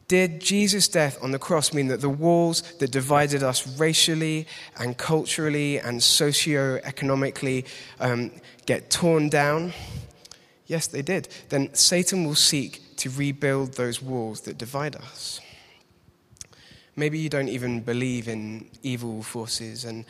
Did 0.09 0.41
Jesus' 0.41 0.89
death 0.89 1.17
on 1.23 1.31
the 1.31 1.39
cross 1.39 1.73
mean 1.73 1.87
that 1.89 2.01
the 2.01 2.09
walls 2.09 2.63
that 2.81 2.91
divided 2.91 3.45
us 3.45 3.79
racially 3.79 4.49
and 4.79 4.97
culturally 4.97 5.79
and 5.79 6.03
socio-economically 6.03 7.67
um, 8.01 8.33
get 8.67 8.91
torn 8.91 9.29
down? 9.29 9.75
Yes, 10.67 10.89
they 10.89 11.03
did. 11.03 11.29
Then 11.51 11.73
Satan 11.73 12.25
will 12.25 12.35
seek 12.35 12.83
to 12.99 13.11
rebuild 13.11 13.75
those 13.75 14.03
walls 14.03 14.43
that 14.43 14.59
divide 14.59 14.97
us. 14.97 15.41
Maybe 16.97 17.19
you 17.19 17.29
don't 17.29 17.49
even 17.49 17.81
believe 17.81 18.29
in 18.29 18.69
evil 18.83 19.23
forces, 19.23 19.85
and 19.85 20.05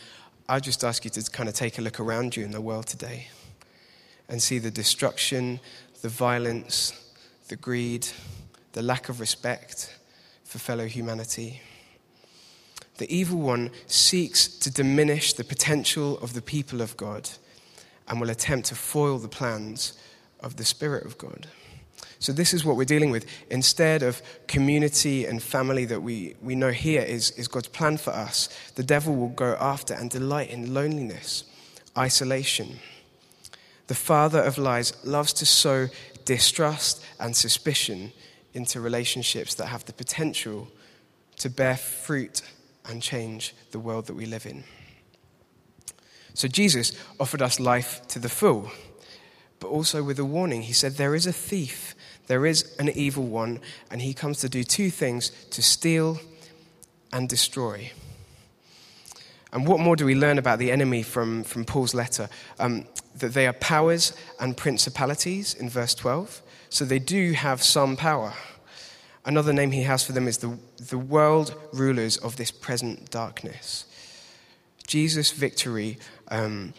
I 0.49 0.59
just 0.59 0.83
ask 0.83 1.05
you 1.05 1.11
to 1.11 1.31
kind 1.31 1.49
of 1.49 1.55
take 1.55 1.79
a 1.79 1.83
look 1.83 2.01
around 2.01 2.35
you 2.35 2.45
in 2.45 2.51
the 2.51 2.61
world 2.61 2.87
today 2.87 3.29
and 4.29 4.43
see 4.43 4.59
the 4.59 4.71
destruction, 4.71 5.61
the 6.01 6.09
violence, 6.09 7.13
the 7.49 7.57
greed, 7.57 8.09
the 8.73 8.83
lack 8.83 9.09
of 9.09 9.21
respect 9.21 9.95
for 10.45 10.59
fellow 10.59 10.87
humanity. 10.87 11.61
The 12.97 13.15
evil 13.15 13.39
one 13.39 13.71
seeks 13.87 14.49
to 14.49 14.71
diminish 14.71 15.35
the 15.35 15.45
potential 15.45 16.19
of 16.19 16.33
the 16.33 16.43
people 16.43 16.81
of 16.81 16.97
God 16.97 17.29
and 18.09 18.21
will 18.21 18.31
attempt 18.31 18.69
to 18.69 18.75
foil 18.75 19.19
the 19.19 19.29
plans 19.29 19.93
of 20.41 20.57
the 20.57 20.65
Spirit 20.65 21.05
of 21.05 21.19
God. 21.19 21.49
So, 22.21 22.33
this 22.33 22.53
is 22.53 22.65
what 22.65 22.77
we're 22.77 22.85
dealing 22.85 23.11
with. 23.11 23.27
Instead 23.51 24.03
of 24.03 24.21
community 24.49 25.25
and 25.25 25.43
family 25.43 25.85
that 25.85 26.03
we, 26.03 26.35
we 26.43 26.57
know 26.57 26.71
here 26.71 27.03
is, 27.03 27.31
is 27.33 27.47
God's 27.47 27.69
plan 27.69 27.97
for 27.97 28.11
us, 28.11 28.49
the 28.75 28.83
devil 28.83 29.15
will 29.15 29.29
go 29.29 29.57
after 29.61 29.95
and 29.95 30.11
delight 30.11 30.51
in 30.51 30.75
loneliness, 30.75 31.45
isolation. 31.97 32.81
The 33.87 33.95
father 33.95 34.43
of 34.43 34.59
lies 34.59 34.93
loves 35.05 35.33
to 35.35 35.47
sow 35.47 35.89
distrust 36.25 37.03
and 37.19 37.35
suspicion 37.35 38.13
into 38.53 38.81
relationships 38.81 39.55
that 39.55 39.67
have 39.67 39.85
the 39.85 39.93
potential 39.93 40.69
to 41.37 41.49
bear 41.49 41.77
fruit 41.77 42.43
and 42.87 43.03
change 43.03 43.55
the 43.71 43.79
world 43.79 44.07
that 44.07 44.15
we 44.15 44.27
live 44.27 44.45
in. 44.45 44.65
So 46.35 46.49
Jesus 46.49 46.93
offered 47.19 47.43
us 47.43 47.59
life 47.59 48.07
to 48.09 48.19
the 48.19 48.29
full, 48.29 48.71
but 49.59 49.69
also 49.69 50.03
with 50.03 50.19
a 50.19 50.25
warning. 50.25 50.63
He 50.63 50.73
said, 50.73 50.93
There 50.93 51.15
is 51.15 51.27
a 51.27 51.33
thief, 51.33 51.95
there 52.29 52.47
is 52.47 52.75
an 52.79 52.91
evil 52.91 53.25
one, 53.25 53.61
and 53.91 54.01
he 54.01 54.15
comes 54.15 54.39
to 54.39 54.49
do 54.49 54.63
two 54.63 54.91
things 54.91 55.31
to 55.51 55.63
steal 55.63 56.21
and 57.13 57.29
destroy. 57.29 57.91
And 59.53 59.67
what 59.67 59.81
more 59.81 59.97
do 59.97 60.05
we 60.05 60.15
learn 60.15 60.39
about 60.39 60.59
the 60.59 60.71
enemy 60.71 61.03
from, 61.03 61.43
from 61.43 61.65
Paul's 61.65 61.95
letter? 61.95 62.29
Um, 62.59 62.87
that 63.17 63.35
they 63.35 63.47
are 63.47 63.55
powers 63.55 64.13
and 64.39 64.57
principalities 64.57 65.55
in 65.55 65.69
verse 65.69 65.95
12. 65.95 66.43
So 66.69 66.85
they 66.85 66.99
do 66.99 67.33
have 67.33 67.63
some 67.63 67.97
power. 67.97 68.35
Another 69.25 69.53
name 69.53 69.73
he 69.73 69.83
has 69.83 70.05
for 70.05 70.13
them 70.13 70.29
is 70.29 70.39
the, 70.39 70.59
the 70.77 70.99
world 70.99 71.55
rulers 71.73 72.17
of 72.19 72.37
this 72.37 72.51
present 72.51 73.11
darkness. 73.11 73.85
Jesus' 74.87 75.31
victory 75.31 75.99
um, 76.31 76.73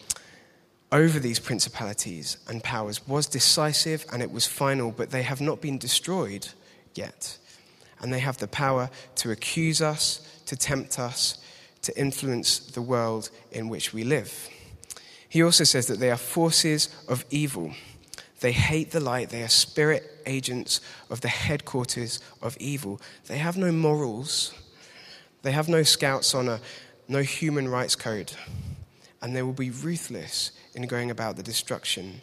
over 0.92 1.20
these 1.20 1.38
principalities 1.38 2.36
and 2.48 2.62
powers 2.62 3.06
was 3.06 3.26
decisive 3.26 4.04
and 4.12 4.22
it 4.22 4.30
was 4.30 4.46
final, 4.46 4.90
but 4.90 5.10
they 5.10 5.22
have 5.22 5.40
not 5.40 5.60
been 5.60 5.78
destroyed 5.78 6.48
yet. 6.94 7.38
And 8.00 8.12
they 8.12 8.18
have 8.18 8.38
the 8.38 8.48
power 8.48 8.90
to 9.16 9.30
accuse 9.30 9.80
us, 9.80 10.42
to 10.46 10.56
tempt 10.56 10.98
us, 10.98 11.38
to 11.82 11.98
influence 11.98 12.58
the 12.58 12.82
world 12.82 13.30
in 13.52 13.68
which 13.68 13.92
we 13.92 14.04
live. 14.04 14.48
He 15.28 15.42
also 15.42 15.64
says 15.64 15.86
that 15.86 16.00
they 16.00 16.10
are 16.10 16.16
forces 16.16 16.88
of 17.08 17.24
evil. 17.30 17.72
They 18.40 18.52
hate 18.52 18.90
the 18.90 19.00
light. 19.00 19.30
They 19.30 19.42
are 19.42 19.48
spirit 19.48 20.02
agents 20.26 20.80
of 21.08 21.20
the 21.20 21.28
headquarters 21.28 22.20
of 22.42 22.56
evil. 22.58 23.00
They 23.26 23.38
have 23.38 23.56
no 23.56 23.70
morals. 23.70 24.52
They 25.42 25.52
have 25.52 25.68
no 25.68 25.82
scouts 25.82 26.34
honor, 26.34 26.58
no 27.06 27.22
human 27.22 27.68
rights 27.68 27.94
code. 27.94 28.32
And 29.22 29.36
they 29.36 29.42
will 29.42 29.52
be 29.52 29.70
ruthless 29.70 30.52
in 30.74 30.86
going 30.86 31.10
about 31.10 31.36
the 31.36 31.42
destruction 31.42 32.22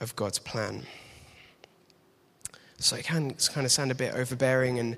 of 0.00 0.14
God's 0.16 0.38
plan. 0.38 0.84
So 2.78 2.96
it 2.96 3.04
can 3.04 3.34
kind 3.34 3.66
of 3.66 3.72
sound 3.72 3.90
a 3.90 3.94
bit 3.94 4.14
overbearing 4.14 4.78
and 4.78 4.96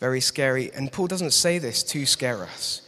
very 0.00 0.20
scary. 0.20 0.72
And 0.72 0.90
Paul 0.90 1.06
doesn't 1.06 1.32
say 1.32 1.58
this 1.58 1.82
to 1.84 2.04
scare 2.06 2.42
us. 2.42 2.82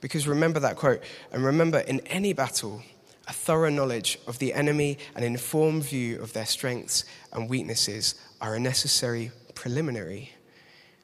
Because 0.00 0.26
remember 0.26 0.60
that 0.60 0.76
quote, 0.76 1.02
and 1.32 1.44
remember 1.44 1.78
in 1.78 2.00
any 2.00 2.32
battle, 2.32 2.82
a 3.26 3.32
thorough 3.32 3.70
knowledge 3.70 4.18
of 4.26 4.38
the 4.38 4.52
enemy, 4.52 4.98
an 5.14 5.22
informed 5.22 5.84
view 5.84 6.20
of 6.20 6.32
their 6.32 6.44
strengths 6.44 7.04
and 7.32 7.48
weaknesses 7.48 8.14
are 8.40 8.54
a 8.54 8.60
necessary 8.60 9.30
preliminary 9.54 10.32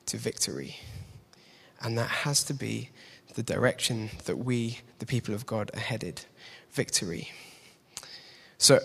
to 0.06 0.16
victory. 0.16 0.76
And 1.80 1.96
that 1.96 2.10
has 2.10 2.44
to 2.44 2.54
be 2.54 2.90
the 3.34 3.42
direction 3.42 4.10
that 4.24 4.36
we, 4.36 4.80
the 4.98 5.06
people 5.06 5.34
of 5.34 5.46
God, 5.46 5.70
are 5.72 5.80
headed 5.80 6.22
victory. 6.72 7.30
So, 8.58 8.80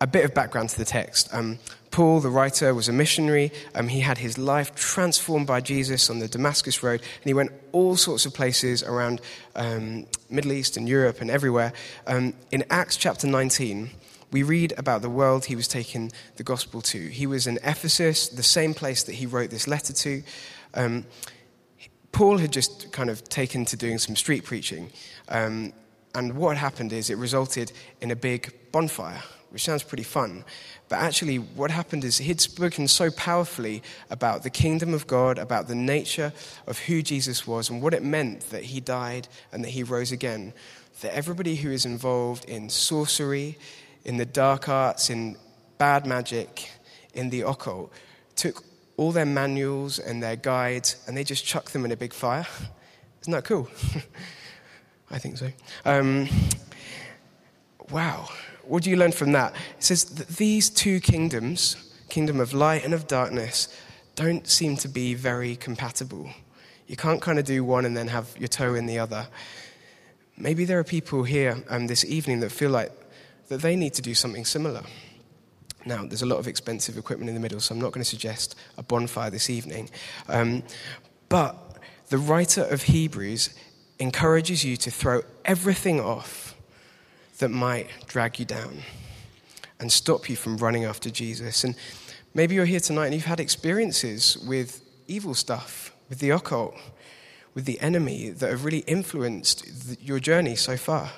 a 0.00 0.06
bit 0.06 0.24
of 0.24 0.34
background 0.34 0.70
to 0.70 0.78
the 0.78 0.84
text. 0.84 1.28
Um, 1.32 1.58
Paul, 1.90 2.20
the 2.20 2.28
writer, 2.28 2.74
was 2.74 2.88
a 2.88 2.92
missionary. 2.92 3.50
Um, 3.74 3.88
he 3.88 4.00
had 4.00 4.18
his 4.18 4.38
life 4.38 4.74
transformed 4.74 5.46
by 5.46 5.60
Jesus 5.60 6.10
on 6.10 6.20
the 6.20 6.28
Damascus 6.28 6.82
Road, 6.82 7.00
and 7.00 7.24
he 7.24 7.34
went 7.34 7.50
all 7.72 7.96
sorts 7.96 8.26
of 8.26 8.34
places 8.34 8.82
around 8.82 9.20
um, 9.56 10.06
Middle 10.30 10.52
East 10.52 10.76
and 10.76 10.88
Europe 10.88 11.20
and 11.20 11.30
everywhere. 11.30 11.72
Um, 12.06 12.34
in 12.52 12.64
Acts 12.70 12.96
chapter 12.96 13.26
19, 13.26 13.90
we 14.30 14.42
read 14.42 14.74
about 14.76 15.02
the 15.02 15.10
world 15.10 15.46
he 15.46 15.56
was 15.56 15.66
taking 15.66 16.12
the 16.36 16.44
gospel 16.44 16.82
to. 16.82 17.08
He 17.08 17.26
was 17.26 17.46
in 17.46 17.58
Ephesus, 17.64 18.28
the 18.28 18.42
same 18.42 18.74
place 18.74 19.02
that 19.04 19.14
he 19.16 19.26
wrote 19.26 19.50
this 19.50 19.66
letter 19.66 19.92
to. 19.94 20.22
Um, 20.74 21.06
Paul 22.12 22.38
had 22.38 22.52
just 22.52 22.92
kind 22.92 23.10
of 23.10 23.24
taken 23.28 23.64
to 23.66 23.76
doing 23.76 23.98
some 23.98 24.16
street 24.16 24.44
preaching. 24.44 24.90
Um, 25.28 25.72
and 26.18 26.36
what 26.36 26.56
happened 26.56 26.92
is 26.92 27.10
it 27.10 27.16
resulted 27.16 27.72
in 28.00 28.10
a 28.10 28.16
big 28.16 28.52
bonfire 28.72 29.22
which 29.50 29.64
sounds 29.64 29.82
pretty 29.82 30.02
fun. 30.02 30.44
But 30.88 30.96
actually, 30.96 31.36
what 31.36 31.70
happened 31.70 32.04
is 32.04 32.18
he'd 32.18 32.40
spoken 32.40 32.86
so 32.86 33.10
powerfully 33.10 33.82
about 34.10 34.42
the 34.42 34.50
kingdom 34.50 34.92
of 34.92 35.06
God, 35.06 35.38
about 35.38 35.68
the 35.68 35.74
nature 35.74 36.32
of 36.66 36.78
who 36.80 37.00
Jesus 37.00 37.46
was, 37.46 37.70
and 37.70 37.80
what 37.80 37.94
it 37.94 38.02
meant 38.02 38.50
that 38.50 38.64
he 38.64 38.80
died 38.80 39.26
and 39.50 39.64
that 39.64 39.70
he 39.70 39.82
rose 39.82 40.12
again, 40.12 40.52
that 41.00 41.14
everybody 41.14 41.56
who 41.56 41.70
is 41.70 41.86
involved 41.86 42.44
in 42.44 42.68
sorcery, 42.68 43.56
in 44.04 44.18
the 44.18 44.26
dark 44.26 44.68
arts, 44.68 45.08
in 45.08 45.36
bad 45.78 46.06
magic, 46.06 46.70
in 47.14 47.30
the 47.30 47.42
occult, 47.42 47.90
took 48.36 48.64
all 48.96 49.12
their 49.12 49.26
manuals 49.26 49.98
and 49.98 50.22
their 50.22 50.36
guides 50.36 51.02
and 51.06 51.16
they 51.16 51.24
just 51.24 51.44
chucked 51.44 51.72
them 51.72 51.84
in 51.84 51.92
a 51.92 51.96
big 51.96 52.12
fire. 52.12 52.46
Isn't 53.22 53.32
that 53.32 53.44
cool? 53.44 53.68
I 55.10 55.18
think 55.18 55.38
so. 55.38 55.50
Um, 55.84 56.28
wow 57.90 58.28
what 58.68 58.82
do 58.82 58.90
you 58.90 58.96
learn 58.96 59.12
from 59.12 59.32
that? 59.32 59.54
It 59.78 59.84
says 59.84 60.04
that 60.04 60.28
these 60.28 60.68
two 60.70 61.00
kingdoms, 61.00 61.76
kingdom 62.08 62.38
of 62.38 62.52
light 62.52 62.84
and 62.84 62.94
of 62.94 63.06
darkness, 63.06 63.68
don't 64.14 64.46
seem 64.46 64.76
to 64.76 64.88
be 64.88 65.14
very 65.14 65.56
compatible. 65.56 66.30
You 66.86 66.96
can't 66.96 67.20
kind 67.20 67.38
of 67.38 67.44
do 67.44 67.64
one 67.64 67.84
and 67.84 67.96
then 67.96 68.08
have 68.08 68.34
your 68.38 68.48
toe 68.48 68.74
in 68.74 68.86
the 68.86 68.98
other. 68.98 69.26
Maybe 70.36 70.64
there 70.64 70.78
are 70.78 70.84
people 70.84 71.24
here 71.24 71.62
um, 71.68 71.86
this 71.86 72.04
evening 72.04 72.40
that 72.40 72.52
feel 72.52 72.70
like 72.70 72.92
that 73.48 73.62
they 73.62 73.74
need 73.74 73.94
to 73.94 74.02
do 74.02 74.14
something 74.14 74.44
similar. 74.44 74.82
Now, 75.86 76.04
there's 76.04 76.22
a 76.22 76.26
lot 76.26 76.38
of 76.38 76.46
expensive 76.46 76.98
equipment 76.98 77.30
in 77.30 77.34
the 77.34 77.40
middle, 77.40 77.60
so 77.60 77.74
I'm 77.74 77.80
not 77.80 77.92
going 77.92 78.04
to 78.04 78.10
suggest 78.10 78.56
a 78.76 78.82
bonfire 78.82 79.30
this 79.30 79.48
evening. 79.48 79.88
Um, 80.28 80.62
but 81.28 81.78
the 82.08 82.18
writer 82.18 82.64
of 82.64 82.82
Hebrews 82.82 83.50
encourages 83.98 84.64
you 84.64 84.76
to 84.76 84.90
throw 84.90 85.22
everything 85.44 86.00
off 86.00 86.54
that 87.38 87.48
might 87.48 87.88
drag 88.06 88.38
you 88.38 88.44
down 88.44 88.82
and 89.80 89.90
stop 89.92 90.28
you 90.28 90.36
from 90.36 90.56
running 90.56 90.84
after 90.84 91.10
Jesus. 91.10 91.64
And 91.64 91.74
maybe 92.34 92.54
you're 92.54 92.64
here 92.64 92.80
tonight 92.80 93.06
and 93.06 93.14
you've 93.14 93.24
had 93.24 93.40
experiences 93.40 94.36
with 94.38 94.84
evil 95.06 95.34
stuff, 95.34 95.94
with 96.08 96.18
the 96.18 96.30
occult, 96.30 96.74
with 97.54 97.64
the 97.64 97.80
enemy 97.80 98.30
that 98.30 98.50
have 98.50 98.64
really 98.64 98.84
influenced 98.86 99.66
your 100.00 100.20
journey 100.20 100.56
so 100.56 100.76
far. 100.76 101.10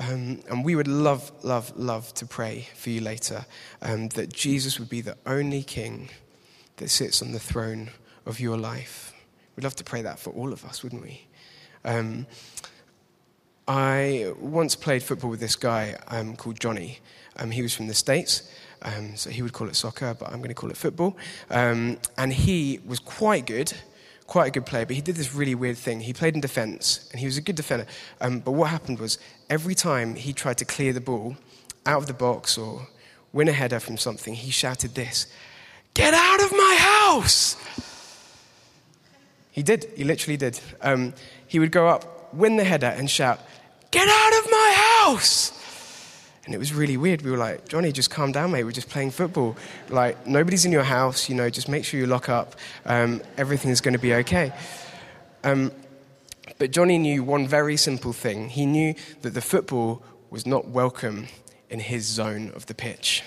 Um, 0.00 0.40
and 0.50 0.64
we 0.64 0.74
would 0.74 0.88
love, 0.88 1.30
love, 1.44 1.72
love 1.76 2.12
to 2.14 2.26
pray 2.26 2.66
for 2.74 2.90
you 2.90 3.00
later 3.00 3.46
um, 3.80 4.08
that 4.08 4.32
Jesus 4.32 4.78
would 4.78 4.88
be 4.88 5.00
the 5.00 5.16
only 5.24 5.62
king 5.62 6.10
that 6.76 6.90
sits 6.90 7.22
on 7.22 7.32
the 7.32 7.38
throne 7.38 7.90
of 8.26 8.40
your 8.40 8.56
life. 8.56 9.12
We'd 9.54 9.62
love 9.62 9.76
to 9.76 9.84
pray 9.84 10.02
that 10.02 10.18
for 10.18 10.30
all 10.30 10.52
of 10.52 10.64
us, 10.64 10.82
wouldn't 10.82 11.02
we? 11.02 11.26
Um, 11.84 12.26
I 13.66 14.32
once 14.38 14.76
played 14.76 15.02
football 15.02 15.30
with 15.30 15.40
this 15.40 15.56
guy 15.56 15.96
um, 16.08 16.36
called 16.36 16.60
Johnny. 16.60 16.98
Um, 17.36 17.50
he 17.50 17.62
was 17.62 17.74
from 17.74 17.86
the 17.86 17.94
States, 17.94 18.50
um, 18.82 19.16
so 19.16 19.30
he 19.30 19.42
would 19.42 19.52
call 19.52 19.68
it 19.68 19.76
soccer, 19.76 20.14
but 20.14 20.28
I'm 20.28 20.38
going 20.38 20.48
to 20.48 20.54
call 20.54 20.70
it 20.70 20.76
football. 20.76 21.16
Um, 21.50 21.98
and 22.18 22.32
he 22.32 22.80
was 22.86 22.98
quite 22.98 23.46
good, 23.46 23.72
quite 24.26 24.48
a 24.48 24.50
good 24.50 24.66
player, 24.66 24.84
but 24.84 24.94
he 24.94 25.02
did 25.02 25.16
this 25.16 25.34
really 25.34 25.54
weird 25.54 25.78
thing. 25.78 26.00
He 26.00 26.12
played 26.12 26.34
in 26.34 26.40
defense, 26.40 27.08
and 27.10 27.20
he 27.20 27.26
was 27.26 27.38
a 27.38 27.40
good 27.40 27.56
defender. 27.56 27.86
Um, 28.20 28.40
but 28.40 28.52
what 28.52 28.70
happened 28.70 28.98
was, 28.98 29.18
every 29.48 29.74
time 29.74 30.14
he 30.14 30.32
tried 30.32 30.58
to 30.58 30.64
clear 30.64 30.92
the 30.92 31.00
ball 31.00 31.36
out 31.86 31.98
of 31.98 32.06
the 32.06 32.14
box 32.14 32.58
or 32.58 32.88
win 33.32 33.48
a 33.48 33.52
header 33.52 33.80
from 33.80 33.96
something, 33.96 34.34
he 34.34 34.50
shouted 34.50 34.94
this 34.94 35.26
Get 35.94 36.12
out 36.12 36.42
of 36.42 36.52
my 36.52 36.76
house! 36.78 37.56
He 39.54 39.62
did, 39.62 39.86
he 39.96 40.02
literally 40.02 40.36
did. 40.36 40.58
Um, 40.80 41.14
he 41.46 41.60
would 41.60 41.70
go 41.70 41.86
up, 41.86 42.34
win 42.34 42.56
the 42.56 42.64
header, 42.64 42.88
and 42.88 43.08
shout, 43.08 43.38
Get 43.92 44.08
out 44.08 44.44
of 44.44 44.50
my 44.50 44.72
house! 45.04 45.52
And 46.44 46.52
it 46.52 46.58
was 46.58 46.74
really 46.74 46.96
weird. 46.96 47.22
We 47.22 47.30
were 47.30 47.36
like, 47.36 47.68
Johnny, 47.68 47.92
just 47.92 48.10
calm 48.10 48.32
down, 48.32 48.50
mate. 48.50 48.64
We're 48.64 48.72
just 48.72 48.88
playing 48.88 49.12
football. 49.12 49.56
Like, 49.88 50.26
nobody's 50.26 50.64
in 50.64 50.72
your 50.72 50.82
house, 50.82 51.28
you 51.28 51.36
know, 51.36 51.48
just 51.50 51.68
make 51.68 51.84
sure 51.84 52.00
you 52.00 52.08
lock 52.08 52.28
up. 52.28 52.56
Um, 52.84 53.22
everything's 53.36 53.80
going 53.80 53.92
to 53.92 54.00
be 54.00 54.12
okay. 54.14 54.52
Um, 55.44 55.70
but 56.58 56.72
Johnny 56.72 56.98
knew 56.98 57.22
one 57.22 57.46
very 57.46 57.76
simple 57.76 58.12
thing. 58.12 58.48
He 58.48 58.66
knew 58.66 58.96
that 59.22 59.30
the 59.30 59.40
football 59.40 60.02
was 60.30 60.46
not 60.46 60.66
welcome 60.66 61.28
in 61.70 61.78
his 61.78 62.04
zone 62.04 62.50
of 62.56 62.66
the 62.66 62.74
pitch. 62.74 63.22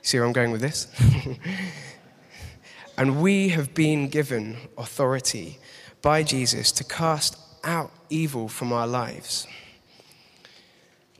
See 0.00 0.18
where 0.18 0.26
I'm 0.26 0.32
going 0.32 0.52
with 0.52 0.62
this? 0.62 0.88
and 2.96 3.20
we 3.20 3.48
have 3.50 3.74
been 3.74 4.08
given 4.08 4.56
authority 4.78 5.58
by 6.02 6.22
Jesus 6.22 6.72
to 6.72 6.84
cast 6.84 7.38
out 7.64 7.90
evil 8.08 8.48
from 8.48 8.72
our 8.72 8.86
lives. 8.86 9.46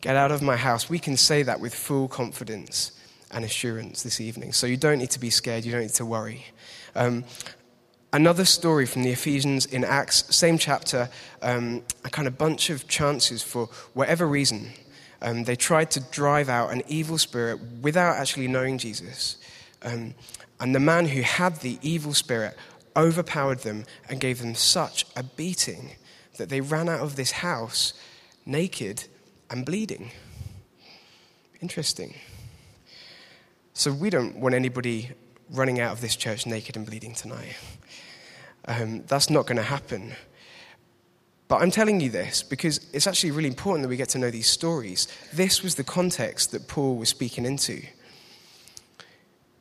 Get 0.00 0.16
out 0.16 0.30
of 0.30 0.42
my 0.42 0.56
house. 0.56 0.88
We 0.88 0.98
can 0.98 1.16
say 1.16 1.42
that 1.42 1.60
with 1.60 1.74
full 1.74 2.08
confidence 2.08 2.92
and 3.30 3.44
assurance 3.44 4.02
this 4.02 4.20
evening. 4.20 4.52
So 4.52 4.66
you 4.66 4.76
don't 4.76 4.98
need 4.98 5.10
to 5.10 5.20
be 5.20 5.30
scared, 5.30 5.64
you 5.64 5.72
don't 5.72 5.82
need 5.82 5.94
to 5.94 6.06
worry. 6.06 6.46
Um, 6.94 7.24
another 8.12 8.44
story 8.44 8.86
from 8.86 9.02
the 9.02 9.10
Ephesians 9.10 9.66
in 9.66 9.84
Acts, 9.84 10.24
same 10.34 10.58
chapter, 10.58 11.08
um, 11.42 11.82
a 12.04 12.10
kind 12.10 12.28
of 12.28 12.38
bunch 12.38 12.70
of 12.70 12.86
chances 12.88 13.42
for 13.42 13.66
whatever 13.94 14.26
reason. 14.26 14.70
Um, 15.20 15.44
they 15.44 15.56
tried 15.56 15.90
to 15.92 16.00
drive 16.00 16.48
out 16.48 16.72
an 16.72 16.82
evil 16.88 17.18
spirit 17.18 17.58
without 17.82 18.16
actually 18.16 18.48
knowing 18.48 18.78
Jesus. 18.78 19.38
Um, 19.82 20.14
and 20.60 20.74
the 20.74 20.80
man 20.80 21.06
who 21.06 21.22
had 21.22 21.56
the 21.56 21.78
evil 21.82 22.14
spirit 22.14 22.56
overpowered 22.96 23.60
them 23.60 23.84
and 24.08 24.20
gave 24.20 24.40
them 24.40 24.54
such 24.54 25.04
a 25.16 25.22
beating 25.22 25.96
that 26.38 26.48
they 26.48 26.60
ran 26.60 26.88
out 26.88 27.00
of 27.00 27.16
this 27.16 27.30
house 27.30 27.92
naked 28.44 29.04
and 29.50 29.66
bleeding. 29.66 30.10
Interesting. 31.60 32.14
So, 33.74 33.92
we 33.92 34.08
don't 34.08 34.36
want 34.36 34.54
anybody 34.54 35.10
running 35.50 35.80
out 35.80 35.92
of 35.92 36.00
this 36.00 36.16
church 36.16 36.46
naked 36.46 36.76
and 36.76 36.86
bleeding 36.86 37.14
tonight. 37.14 37.56
Um, 38.66 39.04
that's 39.06 39.30
not 39.30 39.46
going 39.46 39.58
to 39.58 39.62
happen. 39.62 40.14
But 41.48 41.62
I'm 41.62 41.70
telling 41.70 42.00
you 42.00 42.10
this 42.10 42.42
because 42.42 42.80
it's 42.92 43.06
actually 43.06 43.30
really 43.30 43.48
important 43.48 43.82
that 43.82 43.88
we 43.88 43.96
get 43.96 44.08
to 44.10 44.18
know 44.18 44.30
these 44.30 44.48
stories. 44.48 45.06
This 45.32 45.62
was 45.62 45.76
the 45.76 45.84
context 45.84 46.50
that 46.50 46.66
Paul 46.66 46.96
was 46.96 47.08
speaking 47.08 47.44
into. 47.44 47.82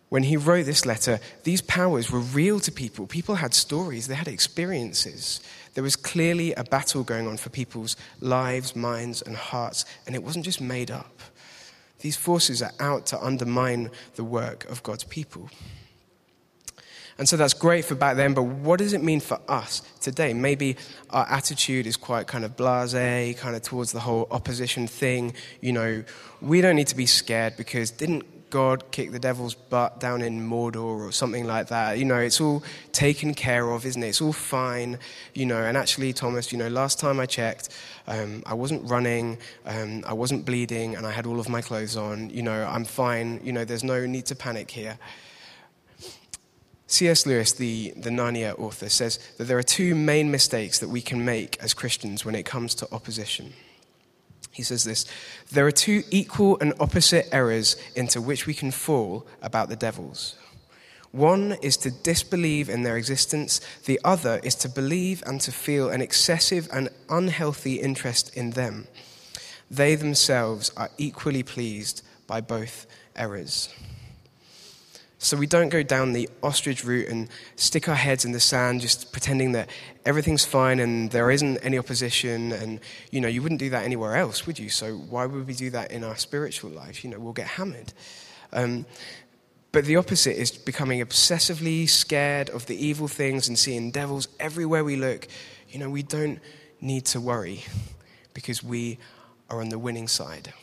When 0.10 0.24
he 0.24 0.38
wrote 0.38 0.66
this 0.66 0.86
letter, 0.86 1.20
these 1.44 1.62
powers 1.62 2.12
were 2.12 2.20
real 2.20 2.60
to 2.62 2.72
people. 2.72 3.08
People 3.08 3.36
had 3.36 3.54
stories, 3.54 4.08
they 4.08 4.16
had 4.16 4.28
experiences. 4.28 5.42
There 5.74 5.84
was 5.84 5.96
clearly 5.96 6.54
a 6.54 6.64
battle 6.64 7.04
going 7.04 7.28
on 7.28 7.38
for 7.38 7.50
people's 7.50 7.98
lives, 8.22 8.76
minds, 8.76 9.22
and 9.22 9.36
hearts, 9.36 9.86
and 10.06 10.16
it 10.16 10.24
wasn't 10.24 10.46
just 10.46 10.62
made 10.62 10.92
up. 10.92 11.22
These 12.00 12.18
forces 12.18 12.62
are 12.62 12.72
out 12.80 13.08
to 13.08 13.20
undermine 13.20 13.90
the 14.16 14.24
work 14.24 14.66
of 14.66 14.84
God's 14.84 15.04
people. 15.04 15.50
And 17.18 17.28
so 17.28 17.38
that's 17.38 17.54
great 17.54 17.86
for 17.86 17.96
back 17.96 18.18
then, 18.18 18.34
but 18.34 18.44
what 18.44 18.80
does 18.80 18.92
it 18.92 19.02
mean 19.02 19.22
for 19.22 19.40
us 19.48 19.82
today? 20.02 20.34
Maybe 20.34 20.76
our 21.10 21.26
attitude 21.30 21.88
is 21.88 21.96
quite 21.96 22.28
kind 22.28 22.44
of 22.44 22.58
blase, 22.58 23.40
kind 23.40 23.56
of 23.56 23.62
towards 23.62 23.94
the 23.94 24.02
whole 24.02 24.28
opposition 24.32 24.86
thing. 24.86 25.34
You 25.62 25.72
know, 25.72 26.04
we 26.42 26.60
don't 26.60 26.76
need 26.76 26.88
to 26.88 26.96
be 26.96 27.06
scared 27.06 27.56
because 27.56 27.90
didn't 27.90 28.26
God 28.50 28.92
kick 28.92 29.12
the 29.12 29.20
devil's 29.20 29.54
butt 29.54 30.00
down 30.00 30.22
in 30.22 30.48
Mordor 30.48 30.78
or 30.78 31.12
something 31.12 31.46
like 31.46 31.68
that. 31.68 31.98
You 31.98 32.06
know, 32.06 32.18
it's 32.18 32.40
all 32.40 32.64
taken 32.92 33.34
care 33.34 33.70
of, 33.72 33.86
isn't 33.86 34.02
it? 34.02 34.08
It's 34.08 34.22
all 34.22 34.34
fine, 34.34 35.00
you 35.34 35.46
know. 35.46 35.62
And 35.62 35.75
actually, 35.75 36.14
Thomas, 36.14 36.52
you 36.52 36.58
know, 36.58 36.68
last 36.68 37.00
time 37.00 37.20
I 37.20 37.25
checked, 37.25 37.70
um, 38.08 38.44
I 38.46 38.54
wasn't 38.54 38.90
running, 38.90 39.38
um, 39.66 40.04
I 40.08 40.14
wasn't 40.14 40.46
bleeding, 40.46 40.96
and 40.96 41.06
I 41.06 41.12
had 41.12 41.25
all 41.25 41.40
of 41.40 41.50
my 41.50 41.62
clothes 41.62 41.98
on. 41.98 42.30
You 42.30 42.44
know, 42.44 42.66
I'm 42.66 42.86
fine. 42.86 43.42
You 43.44 43.52
know, 43.52 43.66
there's 43.66 43.84
no 43.84 44.06
need 44.06 44.25
to 44.28 44.36
panic 44.36 44.72
here. 44.72 44.98
C.S. 46.88 47.26
Lewis, 47.26 47.52
the, 47.52 47.93
the 47.98 48.12
Narnia 48.12 48.58
author, 48.60 48.89
says 48.89 49.17
that 49.38 49.46
there 49.46 49.58
are 49.58 49.63
two 49.63 49.96
main 49.96 50.30
mistakes 50.30 50.80
that 50.80 50.89
we 50.89 51.02
can 51.02 51.26
make 51.26 51.58
as 51.62 51.74
Christians 51.74 52.24
when 52.24 52.36
it 52.36 52.46
comes 52.46 52.76
to 52.76 52.88
opposition. 52.93 53.54
He 54.56 54.63
says 54.63 54.86
this 54.86 55.06
There 55.52 55.68
are 55.68 55.72
two 55.72 56.04
equal 56.12 56.58
and 56.62 56.74
opposite 56.80 57.28
errors 57.34 57.76
into 57.94 58.22
which 58.22 58.48
we 58.48 58.54
can 58.54 58.72
fall 58.72 59.28
about 59.41 59.68
the 59.68 59.76
devils. 59.76 60.36
One 61.12 61.58
is 61.62 61.76
to 61.78 61.91
disbelieve 61.91 62.70
in 62.70 62.84
their 62.84 62.96
existence, 62.96 63.60
the 63.86 64.00
other 64.04 64.39
is 64.44 64.56
to 64.56 64.70
believe 64.70 65.24
and 65.26 65.41
to 65.41 65.52
feel 65.52 65.89
an 65.89 66.02
excessive 66.02 66.70
and 66.72 66.89
unhealthy 67.10 67.76
interest 67.76 68.36
in 68.36 68.52
them. 68.52 68.88
They 69.70 69.96
themselves 69.96 70.72
are 70.78 70.89
equally 70.98 71.44
pleased 71.44 72.02
by 72.26 72.39
both 72.39 72.86
errors. 73.15 73.70
So 75.26 75.36
we 75.36 75.48
don't 75.48 75.70
go 75.70 75.82
down 75.82 76.14
the 76.14 76.30
ostrich 76.44 76.86
route 76.86 77.08
and 77.08 77.30
stick 77.56 77.90
our 77.90 77.96
heads 77.96 78.26
in 78.26 78.32
the 78.32 78.40
sand 78.40 78.82
just 78.82 79.12
pretending 79.12 79.54
that 79.54 79.72
everything's 80.06 80.46
fine 80.46 80.80
and 80.80 81.10
there 81.10 81.32
isn't 81.32 81.58
any 81.64 81.80
opposition. 81.80 82.52
And, 82.52 82.80
you 83.10 83.22
know, 83.22 83.28
you 83.28 83.42
wouldn't 83.42 83.58
do 83.58 83.72
that 83.72 83.86
anywhere 83.86 84.18
else, 84.18 84.46
would 84.46 84.60
you? 84.60 84.70
So 84.70 84.94
why 84.94 85.26
would 85.26 85.48
we 85.48 85.56
do 85.56 85.72
that 85.72 85.90
in 85.90 86.04
our 86.04 86.16
spiritual 86.16 86.70
life? 86.70 87.04
You 87.04 87.10
know, 87.10 87.18
we'll 87.18 87.34
get 87.34 87.48
hammered. 87.48 87.92
Um, 88.54 88.86
but 89.72 89.86
the 89.86 89.96
opposite 89.96 90.40
is 90.40 90.52
becoming 90.52 91.00
obsessively 91.00 91.90
scared 91.90 92.52
of 92.52 92.68
the 92.68 92.76
evil 92.76 93.08
things 93.08 93.48
and 93.48 93.58
seeing 93.58 93.90
devils 93.90 94.28
everywhere 94.40 94.84
we 94.84 94.96
look. 94.96 95.28
You 95.70 95.80
know, 95.80 95.90
we 95.90 96.04
don't 96.04 96.40
need 96.82 97.06
to 97.06 97.20
worry 97.20 97.64
because 98.36 98.64
we 98.64 99.00
are 99.50 99.60
on 99.60 99.70
the 99.70 99.80
winning 99.80 100.08
side. 100.08 100.54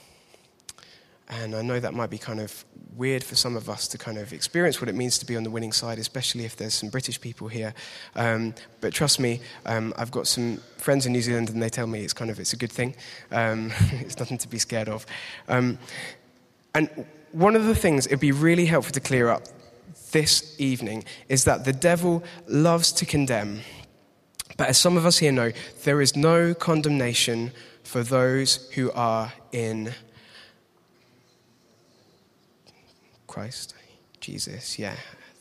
And 1.41 1.55
I 1.55 1.63
know 1.63 1.81
that 1.81 1.95
might 1.95 2.11
be 2.11 2.19
kind 2.19 2.41
of 2.41 2.65
weird 2.95 3.25
for 3.25 3.37
some 3.37 3.57
of 3.57 3.71
us 3.71 3.89
to 3.89 3.97
kind 3.97 4.19
of 4.19 4.35
experience 4.35 4.83
what 4.83 4.91
it 4.91 4.95
means 4.95 5.19
to 5.19 5.25
be 5.25 5.35
on 5.35 5.45
the 5.45 5.51
winning 5.51 5.73
side, 5.73 5.99
especially 5.99 6.45
if 6.45 6.57
there's 6.57 6.75
some 6.75 6.91
British 6.91 7.19
people 7.19 7.49
here. 7.49 7.73
Um, 8.15 8.55
but 8.83 8.93
trust 8.93 9.19
me, 9.19 9.41
um, 9.65 9.95
I've 9.97 10.11
got 10.11 10.27
some 10.27 10.59
friends 10.77 11.07
in 11.07 11.13
New 11.13 11.23
Zealand, 11.23 11.49
and 11.49 11.63
they 11.63 11.71
tell 11.71 11.87
me 11.87 12.01
it's 12.05 12.13
kind 12.13 12.31
of 12.31 12.39
it's 12.39 12.53
a 12.53 12.57
good 12.57 12.71
thing. 12.71 12.95
Um, 13.31 13.73
it's 13.93 14.19
nothing 14.19 14.37
to 14.39 14.49
be 14.49 14.59
scared 14.59 14.91
of. 14.91 15.07
Um, 15.49 15.79
and 16.75 17.07
one 17.33 17.57
of 17.57 17.65
the 17.65 17.75
things 17.75 18.07
it'd 18.07 18.21
be 18.21 18.33
really 18.33 18.67
helpful 18.67 18.93
to 18.93 19.01
clear 19.01 19.31
up 19.31 19.45
this 20.11 20.55
evening 20.61 21.05
is 21.31 21.45
that 21.45 21.65
the 21.65 21.73
devil 21.73 22.23
loves 22.47 22.93
to 22.93 23.07
condemn. 23.07 23.61
But 24.59 24.69
as 24.69 24.77
some 24.77 24.99
of 24.99 25.07
us 25.07 25.17
here 25.17 25.33
know, 25.33 25.53
there 25.85 26.03
is 26.03 26.15
no 26.15 26.53
condemnation 26.53 27.53
for 27.85 28.03
those 28.03 28.71
who 28.75 28.93
are 28.93 29.33
in 29.51 29.95
Christ, 33.33 33.75
Jesus, 34.21 34.79
yeah. 34.79 34.97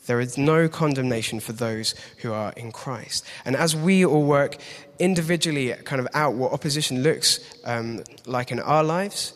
There 0.06 0.18
is 0.18 0.38
no 0.38 0.66
condemnation 0.66 1.40
for 1.40 1.52
those 1.52 1.94
who 2.22 2.32
are 2.32 2.54
in 2.56 2.72
Christ. 2.72 3.26
And 3.44 3.54
as 3.54 3.76
we 3.76 4.02
all 4.02 4.24
work 4.24 4.56
individually, 4.98 5.74
kind 5.84 6.00
of 6.00 6.08
out 6.14 6.32
what 6.32 6.52
opposition 6.52 7.02
looks 7.02 7.38
um, 7.66 8.02
like 8.24 8.50
in 8.50 8.60
our 8.60 8.82
lives, 8.82 9.34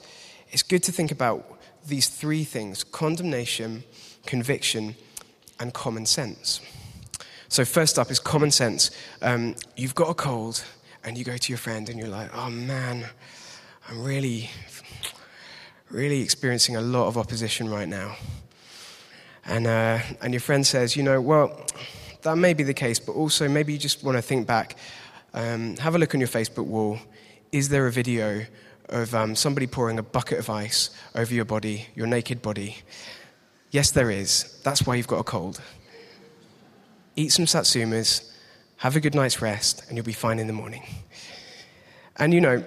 it's 0.48 0.62
good 0.62 0.82
to 0.84 0.92
think 0.92 1.12
about 1.12 1.44
these 1.86 2.08
three 2.08 2.44
things 2.44 2.82
condemnation, 2.82 3.84
conviction, 4.24 4.96
and 5.60 5.74
common 5.74 6.06
sense. 6.06 6.62
So, 7.48 7.66
first 7.66 7.98
up 7.98 8.10
is 8.10 8.18
common 8.18 8.50
sense. 8.50 8.90
Um, 9.20 9.54
you've 9.76 9.94
got 9.94 10.08
a 10.08 10.14
cold, 10.14 10.64
and 11.04 11.18
you 11.18 11.24
go 11.24 11.36
to 11.36 11.52
your 11.52 11.58
friend, 11.58 11.90
and 11.90 11.98
you're 11.98 12.08
like, 12.08 12.34
oh 12.34 12.48
man, 12.48 13.04
I'm 13.86 14.02
really, 14.02 14.48
really 15.90 16.22
experiencing 16.22 16.74
a 16.74 16.80
lot 16.80 17.06
of 17.06 17.18
opposition 17.18 17.68
right 17.68 17.88
now. 17.88 18.16
And, 19.46 19.66
uh, 19.66 20.00
and 20.20 20.32
your 20.32 20.40
friend 20.40 20.66
says, 20.66 20.96
you 20.96 21.02
know, 21.02 21.20
well, 21.20 21.66
that 22.22 22.36
may 22.36 22.52
be 22.52 22.64
the 22.64 22.74
case, 22.74 22.98
but 22.98 23.12
also 23.12 23.48
maybe 23.48 23.72
you 23.72 23.78
just 23.78 24.02
want 24.02 24.18
to 24.18 24.22
think 24.22 24.46
back. 24.46 24.76
Um, 25.32 25.76
have 25.76 25.94
a 25.94 25.98
look 25.98 26.14
on 26.14 26.20
your 26.20 26.28
Facebook 26.28 26.66
wall. 26.66 26.98
Is 27.52 27.68
there 27.68 27.86
a 27.86 27.92
video 27.92 28.44
of 28.88 29.14
um, 29.14 29.36
somebody 29.36 29.66
pouring 29.66 29.98
a 29.98 30.02
bucket 30.02 30.38
of 30.38 30.50
ice 30.50 30.90
over 31.14 31.32
your 31.32 31.44
body, 31.44 31.86
your 31.94 32.08
naked 32.08 32.42
body? 32.42 32.78
Yes, 33.70 33.92
there 33.92 34.10
is. 34.10 34.60
That's 34.64 34.84
why 34.84 34.96
you've 34.96 35.06
got 35.06 35.20
a 35.20 35.24
cold. 35.24 35.60
Eat 37.14 37.30
some 37.30 37.44
satsumas, 37.44 38.32
have 38.78 38.96
a 38.96 39.00
good 39.00 39.14
night's 39.14 39.40
rest, 39.40 39.84
and 39.88 39.96
you'll 39.96 40.06
be 40.06 40.12
fine 40.12 40.38
in 40.38 40.48
the 40.48 40.52
morning. 40.52 40.82
And 42.16 42.34
you 42.34 42.40
know, 42.40 42.64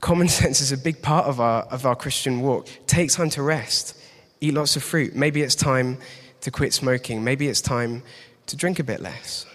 common 0.00 0.28
sense 0.40 0.60
is 0.60 0.72
a 0.72 0.76
big 0.76 1.02
part 1.02 1.26
of 1.26 1.40
our, 1.40 1.62
of 1.64 1.86
our 1.86 1.94
Christian 1.94 2.40
walk. 2.40 2.68
Take 2.86 3.12
time 3.12 3.30
to 3.30 3.42
rest 3.42 3.94
eat 4.40 4.54
lots 4.54 4.76
of 4.76 4.82
fruit. 4.82 5.14
Maybe 5.14 5.42
it's 5.42 5.54
time 5.54 5.98
to 6.40 6.50
quit 6.50 6.72
smoking. 6.72 7.24
Maybe 7.24 7.48
it's 7.48 7.60
time 7.60 8.02
to 8.46 8.56
drink 8.56 8.78
a 8.78 8.84
bit 8.84 9.00
less. 9.00 9.46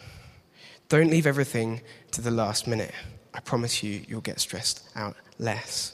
Don't 0.89 1.09
leave 1.09 1.25
everything 1.25 1.81
to 2.11 2.21
the 2.21 2.31
last 2.31 2.67
minute. 2.67 2.93
I 3.33 3.39
promise 3.39 3.81
you, 3.81 4.01
you'll 4.07 4.21
get 4.21 4.39
stressed 4.39 4.83
out 4.95 5.15
less. 5.39 5.93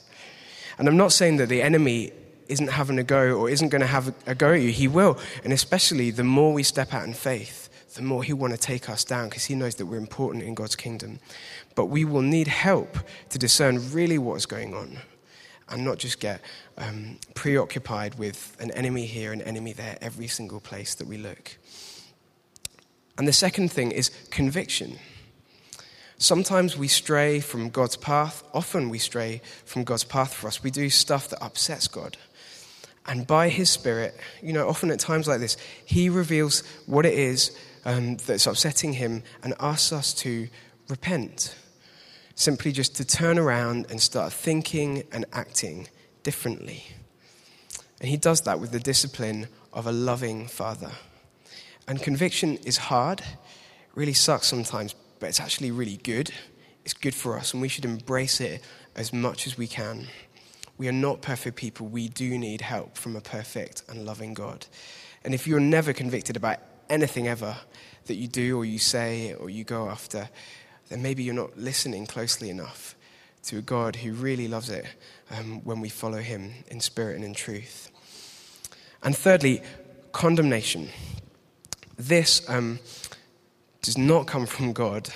And 0.77 0.87
I'm 0.87 0.97
not 0.97 1.11
saying 1.11 1.37
that 1.37 1.49
the 1.49 1.61
enemy 1.61 2.11
isn't 2.47 2.67
having 2.67 2.99
a 2.99 3.03
go 3.03 3.33
or 3.33 3.49
isn't 3.49 3.69
going 3.69 3.81
to 3.81 3.87
have 3.87 4.13
a 4.25 4.35
go 4.35 4.53
at 4.53 4.61
you. 4.61 4.71
He 4.71 4.87
will. 4.87 5.17
And 5.43 5.53
especially 5.53 6.11
the 6.11 6.23
more 6.23 6.51
we 6.51 6.63
step 6.63 6.93
out 6.93 7.05
in 7.05 7.13
faith, 7.13 7.69
the 7.93 8.01
more 8.01 8.23
he'll 8.23 8.35
want 8.35 8.53
to 8.53 8.59
take 8.59 8.89
us 8.89 9.03
down 9.03 9.29
because 9.29 9.45
he 9.45 9.55
knows 9.55 9.75
that 9.75 9.85
we're 9.85 9.97
important 9.97 10.43
in 10.43 10.55
God's 10.55 10.75
kingdom. 10.75 11.19
But 11.75 11.85
we 11.85 12.05
will 12.05 12.21
need 12.21 12.47
help 12.47 12.97
to 13.29 13.37
discern 13.37 13.91
really 13.91 14.17
what 14.17 14.35
is 14.35 14.45
going 14.45 14.73
on 14.73 14.99
and 15.69 15.85
not 15.85 15.97
just 15.99 16.19
get 16.19 16.41
um, 16.79 17.17
preoccupied 17.35 18.15
with 18.15 18.55
an 18.59 18.71
enemy 18.71 19.05
here, 19.05 19.31
an 19.33 19.41
enemy 19.41 19.73
there, 19.73 19.97
every 20.01 20.27
single 20.27 20.59
place 20.59 20.95
that 20.95 21.07
we 21.07 21.17
look. 21.17 21.57
And 23.17 23.27
the 23.27 23.33
second 23.33 23.71
thing 23.71 23.91
is 23.91 24.11
conviction. 24.31 24.97
Sometimes 26.17 26.77
we 26.77 26.87
stray 26.87 27.39
from 27.39 27.69
God's 27.69 27.97
path. 27.97 28.43
Often 28.53 28.89
we 28.89 28.97
stray 28.97 29.41
from 29.65 29.83
God's 29.83 30.03
path 30.03 30.33
for 30.33 30.47
us. 30.47 30.63
We 30.63 30.71
do 30.71 30.89
stuff 30.89 31.29
that 31.29 31.43
upsets 31.43 31.87
God. 31.87 32.17
And 33.05 33.25
by 33.25 33.49
His 33.49 33.69
Spirit, 33.69 34.15
you 34.41 34.53
know, 34.53 34.67
often 34.67 34.91
at 34.91 34.99
times 34.99 35.27
like 35.27 35.39
this, 35.39 35.57
He 35.85 36.09
reveals 36.09 36.63
what 36.85 37.05
it 37.05 37.13
is 37.13 37.57
um, 37.85 38.17
that's 38.17 38.47
upsetting 38.47 38.93
Him 38.93 39.23
and 39.43 39.53
asks 39.59 39.91
us 39.91 40.13
to 40.15 40.47
repent. 40.87 41.55
Simply 42.35 42.71
just 42.71 42.95
to 42.97 43.05
turn 43.05 43.37
around 43.37 43.87
and 43.89 44.01
start 44.01 44.31
thinking 44.31 45.03
and 45.11 45.25
acting 45.33 45.87
differently. 46.29 46.83
And 47.99 48.07
He 48.07 48.15
does 48.15 48.41
that 48.41 48.59
with 48.59 48.71
the 48.71 48.79
discipline 48.79 49.47
of 49.73 49.87
a 49.87 49.91
loving 49.91 50.45
Father. 50.45 50.91
And 51.87 51.99
conviction 51.99 52.57
is 52.57 52.77
hard, 52.77 53.23
really 53.95 54.13
sucks 54.13 54.45
sometimes, 54.45 54.93
but 55.19 55.27
it's 55.29 55.39
actually 55.39 55.71
really 55.71 55.97
good. 55.97 56.29
It's 56.85 56.93
good 56.93 57.15
for 57.15 57.35
us, 57.35 57.51
and 57.51 57.63
we 57.63 57.67
should 57.67 57.83
embrace 57.83 58.39
it 58.41 58.61
as 58.95 59.11
much 59.11 59.47
as 59.47 59.57
we 59.57 59.65
can. 59.65 60.05
We 60.77 60.87
are 60.87 60.99
not 61.07 61.23
perfect 61.23 61.55
people. 61.55 61.87
We 61.87 62.09
do 62.09 62.37
need 62.37 62.61
help 62.61 62.95
from 62.95 63.15
a 63.15 63.21
perfect 63.21 63.81
and 63.89 64.05
loving 64.05 64.35
God. 64.35 64.67
And 65.23 65.33
if 65.33 65.47
you're 65.47 65.59
never 65.59 65.93
convicted 65.93 66.37
about 66.37 66.59
anything 66.91 67.27
ever 67.27 67.57
that 68.05 68.17
you 68.17 68.27
do 68.27 68.55
or 68.55 68.65
you 68.65 68.77
say 68.77 69.33
or 69.33 69.49
you 69.49 69.63
go 69.63 69.89
after, 69.89 70.29
then 70.89 71.01
maybe 71.01 71.23
you're 71.23 71.33
not 71.33 71.57
listening 71.57 72.05
closely 72.05 72.51
enough 72.51 72.95
to 73.45 73.57
a 73.57 73.61
God 73.61 73.95
who 73.95 74.13
really 74.13 74.47
loves 74.47 74.69
it 74.69 74.85
um, 75.31 75.61
when 75.63 75.79
we 75.79 75.89
follow 75.89 76.19
him 76.19 76.53
in 76.67 76.79
spirit 76.79 77.15
and 77.15 77.23
in 77.23 77.33
truth. 77.33 77.91
And 79.03 79.15
thirdly, 79.15 79.61
condemnation. 80.11 80.89
This 81.97 82.47
um, 82.49 82.79
does 83.81 83.97
not 83.97 84.27
come 84.27 84.45
from 84.45 84.73
God, 84.73 85.09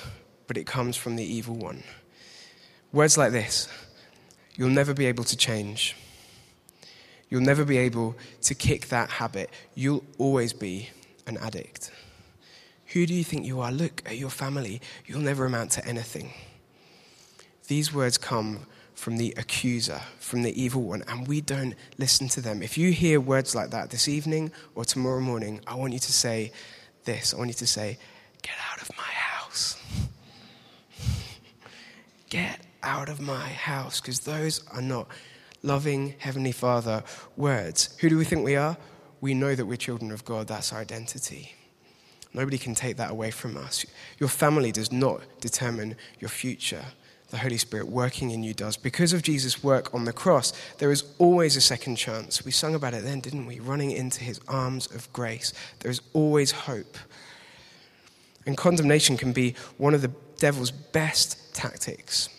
but 0.48 0.58
it 0.58 0.66
comes 0.66 0.96
from 0.96 1.16
the 1.16 1.24
evil 1.24 1.56
one. 1.56 1.84
Words 2.92 3.18
like 3.18 3.32
this 3.32 3.68
you'll 4.56 4.70
never 4.70 4.94
be 4.94 5.06
able 5.06 5.24
to 5.24 5.36
change. 5.38 5.96
You'll 7.30 7.42
never 7.42 7.66
be 7.66 7.78
able 7.78 8.16
to 8.44 8.54
kick 8.54 8.90
that 8.90 9.10
habit. 9.10 9.50
You'll 9.74 10.04
always 10.20 10.54
be 10.54 10.90
an 11.26 11.38
addict. 11.38 11.90
Who 12.88 13.08
do 13.08 13.14
you 13.16 13.24
think 13.24 13.44
you 13.46 13.60
are? 13.62 13.72
Look 13.72 14.04
at 14.06 14.18
your 14.18 14.30
family. 14.30 14.82
You'll 15.08 15.22
never 15.22 15.46
amount 15.46 15.72
to 15.72 15.86
anything. 15.88 16.32
These 17.68 17.92
words 17.92 18.20
come 18.20 18.68
from 18.96 19.18
the 19.18 19.34
accuser, 19.38 20.02
from 20.20 20.44
the 20.44 20.62
evil 20.62 20.84
one, 20.84 21.04
and 21.08 21.28
we 21.28 21.42
don't 21.42 21.76
listen 21.98 22.28
to 22.30 22.42
them. 22.42 22.62
If 22.62 22.78
you 22.78 22.92
hear 22.92 23.20
words 23.20 23.56
like 23.56 23.72
that 23.72 23.90
this 23.90 24.08
evening 24.08 24.52
or 24.76 24.86
tomorrow 24.86 25.20
morning, 25.20 25.62
I 25.68 25.76
want 25.76 25.94
you 25.94 26.00
to 26.00 26.14
say 26.14 26.52
this. 27.04 27.34
I 27.34 27.38
want 27.38 27.50
you 27.50 27.56
to 27.56 27.68
say, 27.68 27.98
Get 28.42 28.56
out 28.72 28.82
of 28.82 28.90
my 28.98 29.04
house. 29.04 29.78
Get 32.30 32.60
out 32.82 33.10
of 33.10 33.20
my 33.20 33.48
house, 33.48 34.02
because 34.02 34.22
those 34.22 34.66
are 34.72 34.82
not 34.82 35.08
loving 35.64 36.16
Heavenly 36.20 36.52
Father 36.52 37.04
words. 37.38 37.96
Who 38.00 38.10
do 38.10 38.18
we 38.18 38.26
think 38.26 38.44
we 38.44 38.56
are? 38.56 38.78
We 39.22 39.34
know 39.34 39.56
that 39.56 39.66
we're 39.66 39.78
children 39.78 40.12
of 40.12 40.26
God. 40.26 40.48
That's 40.48 40.74
our 40.74 40.82
identity. 40.82 41.54
Nobody 42.34 42.58
can 42.58 42.76
take 42.76 42.98
that 42.98 43.12
away 43.12 43.32
from 43.32 43.56
us. 43.56 43.86
Your 44.20 44.30
family 44.30 44.72
does 44.72 44.92
not 44.92 45.22
determine 45.40 45.96
your 46.20 46.30
future. 46.30 46.84
The 47.34 47.40
Holy 47.40 47.58
Spirit 47.58 47.88
working 47.88 48.30
in 48.30 48.44
you 48.44 48.54
does. 48.54 48.78
Because 48.78 49.12
of 49.12 49.24
Jesus' 49.24 49.64
work 49.64 49.92
on 49.92 50.06
the 50.06 50.14
cross, 50.14 50.54
there 50.78 50.92
is 50.92 51.04
always 51.18 51.56
a 51.56 51.62
second 51.62 51.96
chance. 51.96 52.46
We 52.46 52.52
sung 52.52 52.76
about 52.76 52.94
it 52.94 53.04
then, 53.04 53.22
didn't 53.22 53.48
we? 53.48 53.60
Running 53.60 53.90
into 53.90 54.24
his 54.24 54.40
arms 54.48 54.86
of 54.94 55.12
grace. 55.14 55.52
There 55.80 55.90
is 55.90 56.00
always 56.14 56.52
hope. 56.52 56.96
And 58.46 58.56
condemnation 58.56 59.18
can 59.18 59.34
be 59.34 59.56
one 59.80 59.96
of 59.96 60.04
the 60.04 60.12
devil's 60.38 60.70
best 60.70 61.56
tactics. 61.56 62.30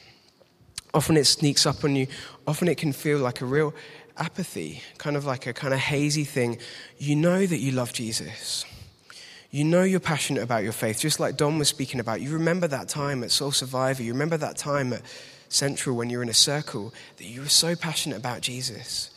Often 0.95 1.17
it 1.17 1.25
sneaks 1.25 1.67
up 1.67 1.83
on 1.83 1.97
you. 1.97 2.07
Often 2.47 2.69
it 2.69 2.79
can 2.79 2.93
feel 2.93 3.19
like 3.19 3.41
a 3.41 3.47
real 3.47 3.75
apathy, 4.17 4.81
kind 4.99 5.17
of 5.17 5.25
like 5.25 5.49
a 5.49 5.53
kind 5.53 5.75
of 5.75 5.81
hazy 5.81 6.23
thing. 6.23 6.57
You 6.99 7.17
know 7.17 7.47
that 7.47 7.59
you 7.59 7.73
love 7.73 7.93
Jesus. 7.93 8.65
You 9.55 9.63
know 9.63 9.85
you're 9.85 10.01
passionate 10.01 10.43
about 10.43 10.65
your 10.65 10.73
faith, 10.73 10.99
just 10.99 11.21
like 11.21 11.37
Don 11.37 11.61
was 11.61 11.69
speaking 11.69 12.01
about. 12.01 12.21
You 12.21 12.33
remember 12.33 12.67
that 12.67 12.89
time 12.89 13.23
at 13.23 13.31
Soul 13.31 13.53
Survivor. 13.53 14.03
You 14.03 14.13
remember 14.13 14.37
that 14.37 14.57
time 14.57 14.93
at 14.93 15.03
Central 15.49 15.95
when 15.95 16.11
you 16.11 16.17
were 16.17 16.25
in 16.25 16.29
a 16.29 16.35
circle 16.35 16.93
that 17.19 17.25
you 17.27 17.41
were 17.41 17.49
so 17.49 17.77
passionate 17.77 18.19
about 18.19 18.41
Jesus. 18.41 19.11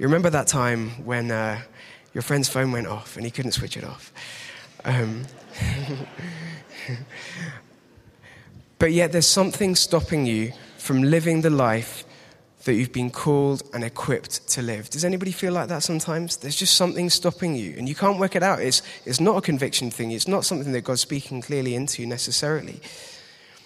You 0.00 0.06
remember 0.06 0.28
that 0.30 0.48
time 0.48 1.04
when 1.04 1.30
uh, 1.30 1.60
your 2.14 2.22
friend's 2.22 2.48
phone 2.48 2.72
went 2.72 2.88
off 2.88 3.14
and 3.14 3.24
he 3.24 3.30
couldn't 3.30 3.52
switch 3.52 3.76
it 3.76 3.84
off. 3.84 4.12
Um, 4.84 5.26
but 8.80 8.90
yet, 8.90 9.12
there's 9.12 9.28
something 9.28 9.76
stopping 9.76 10.26
you 10.26 10.52
from 10.78 11.00
living 11.00 11.42
the 11.42 11.50
life 11.50 12.04
that 12.64 12.74
you've 12.74 12.92
been 12.92 13.10
called 13.10 13.62
and 13.72 13.84
equipped 13.84 14.48
to 14.48 14.62
live. 14.62 14.90
Does 14.90 15.04
anybody 15.04 15.32
feel 15.32 15.52
like 15.52 15.68
that 15.68 15.82
sometimes? 15.82 16.38
There's 16.38 16.56
just 16.56 16.74
something 16.76 17.10
stopping 17.10 17.54
you, 17.54 17.74
and 17.76 17.88
you 17.88 17.94
can't 17.94 18.18
work 18.18 18.36
it 18.36 18.42
out. 18.42 18.60
It's, 18.60 18.82
it's 19.04 19.20
not 19.20 19.36
a 19.36 19.40
conviction 19.40 19.90
thing, 19.90 20.10
it's 20.10 20.28
not 20.28 20.44
something 20.44 20.72
that 20.72 20.82
God's 20.82 21.02
speaking 21.02 21.42
clearly 21.42 21.74
into 21.74 22.06
necessarily. 22.06 22.80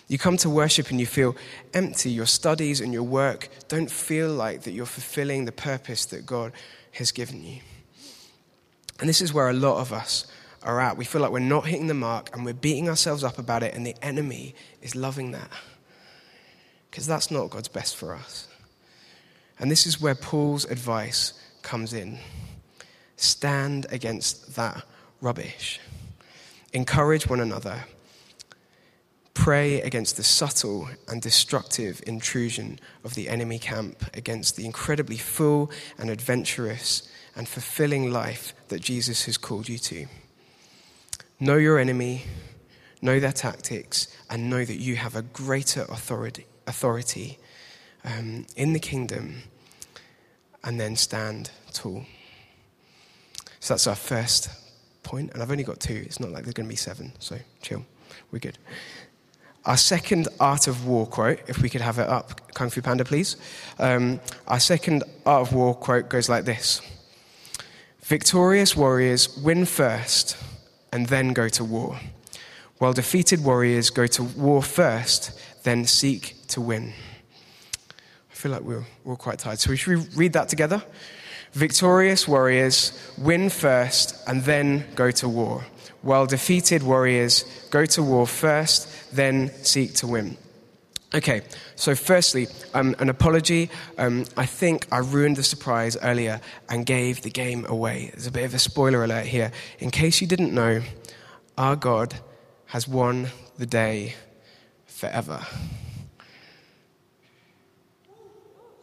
You 0.09 0.17
come 0.17 0.39
to 0.39 0.51
worship 0.51 0.91
and 0.91 0.99
you 0.99 1.07
feel 1.07 1.37
empty. 1.75 2.11
Your 2.11 2.27
studies 2.27 2.81
and 2.81 2.95
your 2.95 3.03
work 3.03 3.49
don't 3.69 3.91
feel 3.91 4.31
like 4.31 4.63
that 4.63 4.73
you're 4.73 4.87
fulfilling 4.87 5.45
the 5.45 5.53
purpose 5.53 6.07
that 6.07 6.25
God 6.25 6.53
has 6.93 7.13
given 7.13 7.45
you. 7.45 7.61
And 9.01 9.09
this 9.09 9.21
is 9.21 9.35
where 9.35 9.51
a 9.51 9.53
lot 9.53 9.81
of 9.81 9.93
us 9.93 10.27
are 10.63 10.81
at. 10.81 10.97
We 10.97 11.05
feel 11.05 11.21
like 11.21 11.31
we're 11.31 11.41
not 11.41 11.67
hitting 11.67 11.87
the 11.87 11.95
mark 11.95 12.35
and 12.35 12.45
we're 12.45 12.55
beating 12.55 12.89
ourselves 12.89 13.23
up 13.23 13.39
about 13.39 13.63
it, 13.63 13.75
and 13.75 13.87
the 13.87 13.95
enemy 14.03 14.55
is 14.83 14.97
loving 14.97 15.33
that. 15.33 15.51
Because 16.91 17.07
that's 17.07 17.31
not 17.31 17.51
God's 17.51 17.69
best 17.69 17.95
for 17.95 18.15
us. 18.15 18.48
And 19.59 19.71
this 19.71 19.87
is 19.87 20.01
where 20.01 20.15
Paul's 20.15 20.65
advice 20.65 21.35
comes 21.63 21.93
in 21.93 22.19
stand 23.17 23.85
against 23.91 24.55
that 24.55 24.85
rubbish, 25.21 25.81
encourage 26.73 27.29
one 27.29 27.41
another. 27.41 27.85
Pray 29.35 29.81
against 29.83 30.17
the 30.17 30.23
subtle 30.23 30.89
and 31.09 31.21
destructive 31.23 32.01
intrusion 32.07 32.79
of 33.05 33.15
the 33.15 33.29
enemy 33.29 33.59
camp, 33.59 34.05
against 34.15 34.57
the 34.57 34.65
incredibly 34.65 35.17
full 35.17 35.71
and 35.99 36.11
adventurous 36.11 37.09
and 37.37 37.49
fulfilling 37.49 38.13
life 38.13 38.53
that 38.69 38.81
Jesus 38.81 39.25
has 39.27 39.37
called 39.37 39.69
you 39.69 39.79
to. 39.79 40.07
Know 41.41 41.57
your 41.57 41.79
enemy, 41.79 42.25
know 43.01 43.21
their 43.21 43.33
tactics, 43.33 44.09
and 44.29 44.51
know 44.51 44.65
that 44.65 44.81
you 44.81 44.97
have 44.97 45.15
a 45.15 45.23
greater 45.23 45.83
authority, 45.83 46.47
authority 46.67 47.39
um, 48.05 48.47
in 48.57 48.73
the 48.73 48.79
kingdom, 48.79 49.43
and 50.65 50.81
then 50.81 50.97
stand 50.97 51.51
tall. 51.73 52.05
So 53.61 53.75
that's 53.75 53.87
our 53.87 53.95
first 53.95 54.49
point, 55.03 55.33
and 55.33 55.43
I've 55.43 55.51
only 55.51 55.65
got 55.65 55.81
two. 55.81 56.03
It's 56.07 56.21
not 56.21 56.31
like 56.31 56.45
there's 56.45 56.55
going 56.55 56.67
to 56.67 56.71
be 56.71 56.77
seven, 56.77 57.13
so 57.19 57.39
chill. 57.63 57.85
We're 58.31 58.39
good. 58.39 58.59
Our 59.65 59.77
second 59.77 60.29
Art 60.41 60.67
of 60.67 60.87
War 60.87 61.07
quote, 61.07 61.41
if 61.47 61.61
we 61.61 61.69
could 61.69 61.81
have 61.81 61.99
it 61.99 62.09
up, 62.09 62.55
Kung 62.55 62.71
Fu 62.71 62.81
Panda, 62.81 63.05
please. 63.05 63.37
Um, 63.79 64.21
our 64.47 64.61
second 64.61 65.05
Art 65.27 65.49
of 65.49 65.53
War 65.53 65.75
quote 65.75 66.09
goes 66.09 66.29
like 66.29 66.45
this 66.45 66.81
Victorious 68.03 68.75
warriors 68.75 69.37
win 69.37 69.67
first 69.67 70.37
and 70.93 71.07
then 71.09 71.35
go 71.35 71.49
to 71.51 71.65
war, 71.65 72.01
while 72.79 72.93
defeated 72.93 73.45
warriors 73.45 73.91
go 73.91 74.07
to 74.07 74.23
war 74.23 74.63
first, 74.63 75.39
then 75.65 75.85
seek 75.85 76.37
to 76.49 76.61
win. 76.61 76.95
Feel 78.39 78.53
like 78.53 78.63
we're, 78.63 78.85
we're 79.03 79.17
quite 79.17 79.41
tired. 79.41 79.59
So 79.59 79.71
we 79.71 79.77
should 79.77 80.15
read 80.17 80.33
that 80.35 80.49
together. 80.49 80.81
Victorious 81.55 82.29
warriors 82.29 82.93
win 83.19 83.51
first 83.51 84.15
and 84.29 84.45
then 84.45 84.87
go 84.95 85.11
to 85.11 85.29
war, 85.29 85.65
while 86.03 86.25
defeated 86.25 86.85
warriors 86.85 87.45
go 87.71 87.85
to 87.87 88.01
war 88.01 88.29
first, 88.29 89.13
then 89.13 89.51
seek 89.65 89.93
to 89.95 90.07
win. 90.07 90.37
Okay, 91.13 91.41
so 91.75 91.97
firstly, 91.97 92.47
um, 92.75 92.95
an 93.01 93.09
apology. 93.09 93.71
Um, 93.99 94.25
I 94.37 94.47
think 94.47 94.87
I 94.93 94.99
ruined 94.99 95.35
the 95.35 95.43
surprise 95.43 95.97
earlier 96.01 96.41
and 96.69 96.87
gave 96.87 97.23
the 97.23 97.31
game 97.31 97.67
away. 97.67 98.11
There's 98.13 98.29
a 98.29 98.31
bit 98.31 98.45
of 98.45 98.55
a 98.55 98.61
spoiler 98.61 99.03
alert 99.03 99.27
here. 99.27 99.51
In 99.81 99.91
case 99.91 100.21
you 100.21 100.29
didn't 100.29 100.55
know, 100.55 100.83
our 101.57 101.75
God 101.75 102.15
has 102.67 102.87
won 102.87 103.31
the 103.57 103.67
day 103.67 104.15
forever. 104.87 105.45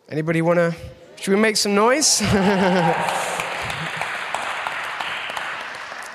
Anybody 0.07 0.43
want 0.43 0.59
to? 0.59 0.75
Should 1.19 1.33
we 1.33 1.39
make 1.39 1.57
some 1.57 1.73
noise? 1.73 2.21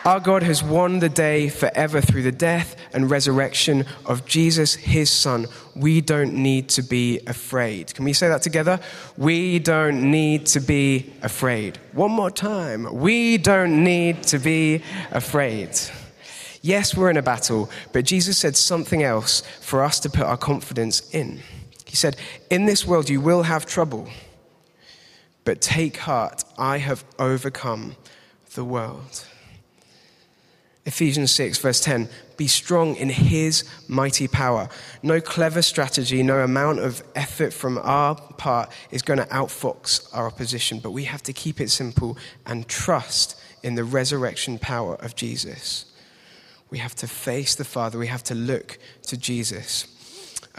our 0.05 0.21
God 0.21 0.45
has 0.45 0.63
won 0.63 1.01
the 1.01 1.09
day 1.09 1.49
forever 1.49 2.01
through 2.01 2.23
the 2.23 2.31
death 2.31 2.77
and 2.93 3.11
resurrection 3.11 3.85
of 4.07 4.25
Jesus, 4.27 4.75
his 4.75 5.11
son. 5.11 5.47
We 5.75 6.01
don't 6.01 6.35
need 6.35 6.69
to 6.71 6.83
be 6.83 7.19
afraid. 7.27 7.93
Can 7.93 8.05
we 8.05 8.13
say 8.13 8.29
that 8.29 8.43
together? 8.43 8.79
We 9.17 9.59
don't 9.59 10.09
need 10.09 10.47
to 10.47 10.61
be 10.61 11.13
afraid. 11.23 11.79
One 11.93 12.13
more 12.13 12.31
time. 12.31 12.95
We 12.95 13.39
don't 13.39 13.83
need 13.83 14.23
to 14.25 14.39
be 14.39 14.85
afraid. 15.11 15.71
Yes, 16.63 16.97
we're 16.97 17.11
in 17.11 17.17
a 17.17 17.23
battle, 17.23 17.71
but 17.93 18.05
Jesus 18.05 18.39
said 18.39 18.57
something 18.57 19.03
else 19.03 19.41
for 19.61 19.83
us 19.83 19.99
to 20.01 20.11
put 20.11 20.27
our 20.27 20.37
confidence 20.37 21.11
in. 21.11 21.41
He 21.91 21.97
said, 21.97 22.17
In 22.51 22.67
this 22.67 22.87
world 22.87 23.11
you 23.11 23.21
will 23.21 23.43
have 23.43 23.67
trouble, 23.67 24.09
but 25.45 25.61
take 25.61 25.97
heart, 25.97 26.45
I 26.57 26.79
have 26.79 27.05
overcome 27.19 27.97
the 28.55 28.65
world. 28.65 29.27
Ephesians 30.87 31.33
6, 31.33 31.59
verse 31.59 31.81
10 31.81 32.09
Be 32.37 32.47
strong 32.47 32.95
in 32.95 33.09
his 33.09 33.69
mighty 33.89 34.29
power. 34.29 34.69
No 35.03 35.21
clever 35.21 35.63
strategy, 35.63 36.23
no 36.23 36.39
amount 36.39 36.79
of 36.79 37.03
effort 37.17 37.53
from 37.53 37.77
our 37.79 38.15
part 38.15 38.71
is 38.93 39.03
going 39.03 39.19
to 39.19 39.27
outfox 39.27 40.09
our 40.15 40.29
opposition, 40.29 40.79
but 40.79 40.93
we 40.93 41.07
have 41.07 41.25
to 41.25 41.33
keep 41.33 41.61
it 41.61 41.71
simple 41.71 42.17
and 42.47 42.69
trust 42.69 43.37
in 43.65 43.75
the 43.75 43.83
resurrection 43.83 44.61
power 44.61 44.95
of 44.95 45.17
Jesus. 45.17 45.87
We 46.71 46.79
have 46.79 46.95
to 46.95 47.09
face 47.09 47.57
the 47.57 47.65
Father, 47.65 47.99
we 47.99 48.07
have 48.07 48.23
to 48.25 48.37
look 48.37 48.79
to 49.09 49.17
Jesus. 49.17 49.97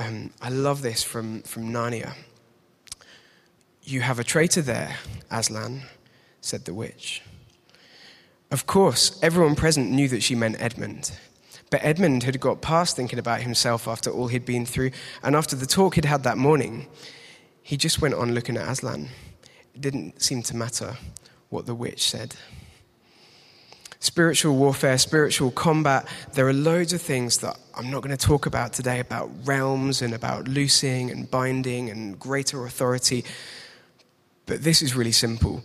Um, 0.02 0.32
I 0.42 0.50
love 0.50 0.82
this 0.82 1.04
from, 1.04 1.44
from 1.44 1.72
Narnia. 1.72 2.16
You 3.84 4.02
have 4.02 4.18
a 4.18 4.24
traitor 4.24 4.64
there, 4.64 4.98
Aslan, 5.30 5.84
said 6.40 6.66
the 6.66 6.74
witch. 6.74 7.22
Of 8.50 8.66
course, 8.66 9.20
everyone 9.22 9.56
present 9.56 9.92
knew 9.92 10.08
that 10.08 10.24
she 10.24 10.34
meant 10.34 10.60
Edmund. 10.60 11.12
But 11.70 11.84
Edmund 11.84 12.24
had 12.24 12.40
got 12.40 12.62
past 12.62 12.96
thinking 12.96 13.20
about 13.20 13.42
himself 13.42 13.88
after 13.88 14.10
all 14.10 14.28
he'd 14.28 14.46
been 14.46 14.66
through, 14.66 14.90
and 15.22 15.36
after 15.36 15.56
the 15.56 15.68
talk 15.68 15.96
he'd 15.96 16.06
had 16.06 16.24
that 16.24 16.38
morning, 16.38 16.88
he 17.62 17.78
just 17.78 18.02
went 18.02 18.16
on 18.16 18.34
looking 18.34 18.58
at 18.58 18.68
Aslan. 18.68 19.08
It 19.76 19.82
didn't 19.82 20.20
seem 20.20 20.42
to 20.44 20.56
matter 20.56 20.98
what 21.50 21.68
the 21.68 21.76
witch 21.76 22.10
said 22.10 22.36
spiritual 24.02 24.58
warfare, 24.58 24.98
spiritual 24.98 25.52
combat. 25.52 26.06
There 26.34 26.48
are 26.48 26.54
loads 26.54 26.92
of 26.92 27.02
things 27.02 27.38
that 27.38 27.58
I'm 27.74 27.90
not 27.90 28.02
going 28.02 28.16
to 28.16 28.28
talk 28.28 28.46
about 28.46 28.74
today 28.74 29.00
about 29.00 29.30
realms 29.46 30.02
and 30.02 30.14
about 30.14 30.48
loosing 30.48 31.10
and 31.10 31.30
binding 31.32 31.90
and 31.90 32.20
greater 32.20 32.66
authority. 32.66 33.24
But 34.48 34.64
this 34.64 34.82
is 34.82 34.96
really 34.96 35.14
simple. 35.14 35.64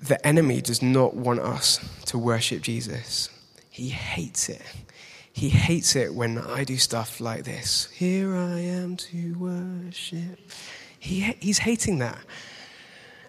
The 0.00 0.24
enemy 0.24 0.60
does 0.60 0.82
not 0.82 1.14
want 1.14 1.40
us 1.40 1.80
to 2.06 2.18
worship 2.18 2.62
Jesus, 2.62 3.30
he 3.70 3.88
hates 3.88 4.48
it. 4.48 4.62
He 5.32 5.48
hates 5.48 5.96
it 5.96 6.14
when 6.14 6.38
I 6.38 6.62
do 6.62 6.76
stuff 6.76 7.20
like 7.20 7.42
this. 7.42 7.88
Here 7.92 8.36
I 8.36 8.60
am 8.60 8.96
to 8.98 9.34
worship. 9.36 10.38
He, 11.00 11.22
he's 11.40 11.58
hating 11.58 11.98
that. 11.98 12.18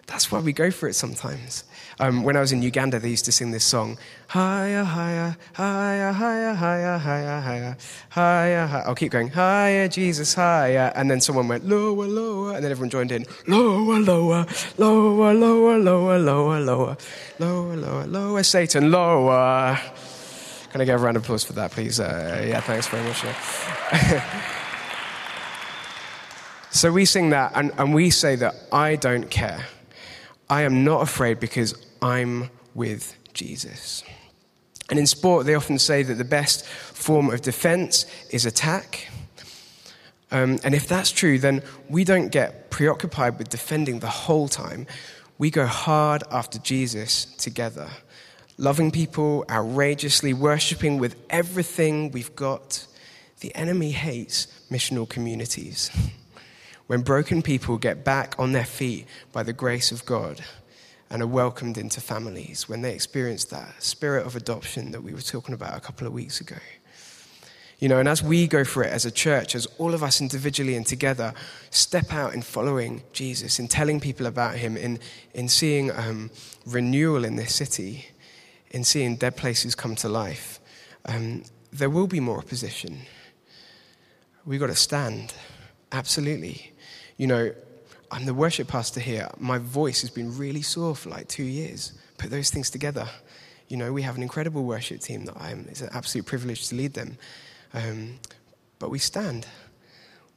That's 0.06 0.30
why 0.30 0.38
we 0.38 0.52
go 0.52 0.70
for 0.70 0.88
it 0.88 0.94
sometimes. 0.94 1.64
Um, 1.98 2.22
when 2.22 2.36
I 2.36 2.40
was 2.40 2.52
in 2.52 2.62
Uganda, 2.62 3.00
they 3.00 3.08
used 3.08 3.24
to 3.24 3.32
sing 3.32 3.50
this 3.50 3.64
song, 3.64 3.98
higher, 4.28 4.84
higher, 4.84 5.36
higher, 5.54 6.12
higher, 6.12 6.52
higher, 6.52 6.98
higher, 6.98 7.40
higher, 7.40 7.76
higher. 8.10 8.82
I'll 8.86 8.94
keep 8.94 9.12
going, 9.12 9.28
higher, 9.28 9.88
Jesus, 9.88 10.34
higher. 10.34 10.92
And 10.94 11.10
then 11.10 11.20
someone 11.20 11.48
went, 11.48 11.66
lower, 11.66 12.06
lower. 12.06 12.54
And 12.54 12.62
then 12.62 12.70
everyone 12.70 12.90
joined 12.90 13.10
in, 13.12 13.26
lower, 13.48 13.98
lower, 13.98 14.46
lower, 14.78 15.34
lower, 15.34 15.78
lower, 15.78 16.18
lower, 16.18 16.60
lower, 16.60 16.96
lower, 17.38 17.76
lower, 17.76 18.06
lower, 18.06 18.42
Satan, 18.42 18.90
lower. 18.90 19.80
Can 20.70 20.80
I 20.82 20.84
get 20.84 20.96
a 20.96 20.98
round 20.98 21.16
of 21.16 21.24
applause 21.24 21.42
for 21.42 21.54
that, 21.54 21.72
please? 21.72 21.98
Uh, 21.98 22.44
yeah, 22.46 22.60
thanks 22.60 22.86
very 22.88 23.02
much. 23.02 23.24
so 26.70 26.92
we 26.92 27.06
sing 27.06 27.30
that, 27.30 27.52
and, 27.54 27.72
and 27.78 27.94
we 27.94 28.10
say 28.10 28.36
that 28.36 28.54
I 28.70 28.96
don't 28.96 29.30
care. 29.30 29.66
I 30.48 30.62
am 30.62 30.84
not 30.84 31.02
afraid 31.02 31.40
because 31.40 31.74
I'm 32.00 32.50
with 32.74 33.16
Jesus. 33.32 34.04
And 34.88 34.98
in 34.98 35.06
sport, 35.06 35.46
they 35.46 35.54
often 35.54 35.78
say 35.78 36.02
that 36.04 36.14
the 36.14 36.24
best 36.24 36.64
form 36.64 37.30
of 37.30 37.40
defense 37.42 38.06
is 38.30 38.46
attack. 38.46 39.08
Um, 40.30 40.58
and 40.62 40.74
if 40.74 40.86
that's 40.86 41.10
true, 41.10 41.38
then 41.38 41.62
we 41.88 42.04
don't 42.04 42.28
get 42.28 42.70
preoccupied 42.70 43.38
with 43.38 43.48
defending 43.48 43.98
the 43.98 44.08
whole 44.08 44.48
time. 44.48 44.86
We 45.38 45.50
go 45.50 45.66
hard 45.66 46.22
after 46.30 46.58
Jesus 46.58 47.26
together, 47.36 47.88
loving 48.56 48.90
people, 48.90 49.44
outrageously, 49.50 50.32
worshipping 50.32 50.98
with 50.98 51.16
everything 51.30 52.12
we've 52.12 52.34
got. 52.36 52.86
The 53.40 53.54
enemy 53.54 53.90
hates 53.90 54.46
missional 54.70 55.08
communities 55.08 55.90
when 56.86 57.02
broken 57.02 57.42
people 57.42 57.78
get 57.78 58.04
back 58.04 58.34
on 58.38 58.52
their 58.52 58.64
feet 58.64 59.06
by 59.32 59.42
the 59.42 59.52
grace 59.52 59.90
of 59.90 60.06
God 60.06 60.44
and 61.10 61.22
are 61.22 61.26
welcomed 61.26 61.78
into 61.78 62.00
families, 62.00 62.68
when 62.68 62.82
they 62.82 62.92
experience 62.92 63.44
that 63.44 63.82
spirit 63.82 64.26
of 64.26 64.36
adoption 64.36 64.90
that 64.92 65.02
we 65.02 65.12
were 65.12 65.20
talking 65.20 65.54
about 65.54 65.76
a 65.76 65.80
couple 65.80 66.06
of 66.06 66.12
weeks 66.12 66.40
ago. 66.40 66.56
You 67.78 67.90
know, 67.90 67.98
and 67.98 68.08
as 68.08 68.22
we 68.22 68.46
go 68.46 68.64
for 68.64 68.82
it 68.82 68.92
as 68.92 69.04
a 69.04 69.10
church, 69.10 69.54
as 69.54 69.66
all 69.78 69.92
of 69.92 70.02
us 70.02 70.20
individually 70.20 70.76
and 70.76 70.86
together 70.86 71.34
step 71.70 72.12
out 72.12 72.32
in 72.32 72.40
following 72.40 73.02
Jesus, 73.12 73.58
in 73.58 73.68
telling 73.68 74.00
people 74.00 74.26
about 74.26 74.56
him, 74.56 74.76
in, 74.76 74.98
in 75.34 75.48
seeing 75.48 75.90
um, 75.90 76.30
renewal 76.64 77.24
in 77.24 77.36
this 77.36 77.54
city, 77.54 78.06
in 78.70 78.82
seeing 78.82 79.16
dead 79.16 79.36
places 79.36 79.74
come 79.74 79.94
to 79.96 80.08
life, 80.08 80.58
um, 81.04 81.42
there 81.70 81.90
will 81.90 82.06
be 82.06 82.18
more 82.18 82.38
opposition. 82.38 83.00
We've 84.46 84.60
got 84.60 84.68
to 84.68 84.74
stand, 84.74 85.34
absolutely. 85.92 86.72
You 87.16 87.26
know, 87.26 87.52
I'm 88.10 88.26
the 88.26 88.34
worship 88.34 88.68
pastor 88.68 89.00
here. 89.00 89.28
My 89.38 89.58
voice 89.58 90.02
has 90.02 90.10
been 90.10 90.36
really 90.36 90.62
sore 90.62 90.94
for 90.94 91.08
like 91.08 91.28
two 91.28 91.44
years. 91.44 91.92
Put 92.18 92.30
those 92.30 92.50
things 92.50 92.70
together. 92.70 93.08
You 93.68 93.76
know, 93.76 93.92
we 93.92 94.02
have 94.02 94.16
an 94.16 94.22
incredible 94.22 94.64
worship 94.64 95.00
team 95.00 95.24
that 95.24 95.36
I'm, 95.38 95.66
it's 95.68 95.80
an 95.80 95.90
absolute 95.92 96.26
privilege 96.26 96.68
to 96.68 96.76
lead 96.76 96.94
them. 96.94 97.18
Um, 97.74 98.18
but 98.78 98.90
we 98.90 98.98
stand. 98.98 99.46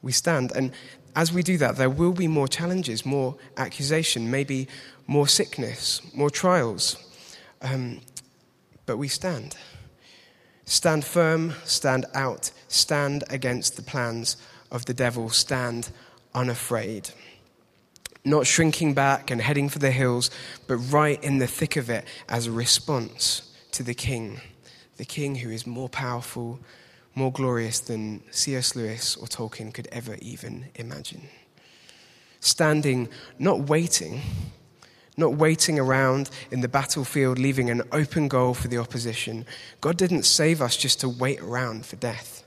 We 0.02 0.12
stand. 0.12 0.52
And 0.52 0.72
as 1.14 1.32
we 1.32 1.42
do 1.42 1.58
that, 1.58 1.76
there 1.76 1.90
will 1.90 2.12
be 2.12 2.26
more 2.28 2.48
challenges, 2.48 3.04
more 3.04 3.36
accusation, 3.56 4.30
maybe 4.30 4.66
more 5.06 5.28
sickness, 5.28 6.00
more 6.14 6.30
trials. 6.30 6.96
Um, 7.62 8.00
but 8.86 8.96
we 8.96 9.08
stand. 9.08 9.56
Stand 10.64 11.04
firm, 11.04 11.52
stand 11.64 12.06
out, 12.14 12.50
stand 12.68 13.24
against 13.28 13.76
the 13.76 13.82
plans 13.82 14.36
of 14.70 14.86
the 14.86 14.94
devil, 14.94 15.28
stand 15.28 15.90
unafraid. 16.34 17.10
Not 18.24 18.46
shrinking 18.46 18.94
back 18.94 19.30
and 19.30 19.40
heading 19.40 19.68
for 19.68 19.78
the 19.78 19.90
hills, 19.90 20.30
but 20.66 20.76
right 20.76 21.22
in 21.24 21.38
the 21.38 21.46
thick 21.46 21.76
of 21.76 21.88
it 21.88 22.04
as 22.28 22.46
a 22.46 22.52
response 22.52 23.50
to 23.72 23.82
the 23.82 23.94
King, 23.94 24.40
the 24.96 25.04
King 25.04 25.36
who 25.36 25.50
is 25.50 25.66
more 25.66 25.88
powerful, 25.88 26.60
more 27.14 27.32
glorious 27.32 27.80
than 27.80 28.22
C.S. 28.30 28.76
Lewis 28.76 29.16
or 29.16 29.26
Tolkien 29.26 29.72
could 29.72 29.88
ever 29.90 30.16
even 30.20 30.66
imagine. 30.74 31.28
Standing, 32.40 33.08
not 33.38 33.68
waiting, 33.68 34.22
not 35.16 35.34
waiting 35.34 35.78
around 35.78 36.30
in 36.50 36.60
the 36.60 36.68
battlefield, 36.68 37.38
leaving 37.38 37.70
an 37.70 37.82
open 37.92 38.28
goal 38.28 38.54
for 38.54 38.68
the 38.68 38.78
opposition. 38.78 39.46
God 39.80 39.96
didn't 39.96 40.24
save 40.24 40.60
us 40.62 40.76
just 40.76 41.00
to 41.00 41.08
wait 41.08 41.40
around 41.40 41.86
for 41.86 41.96
death. 41.96 42.44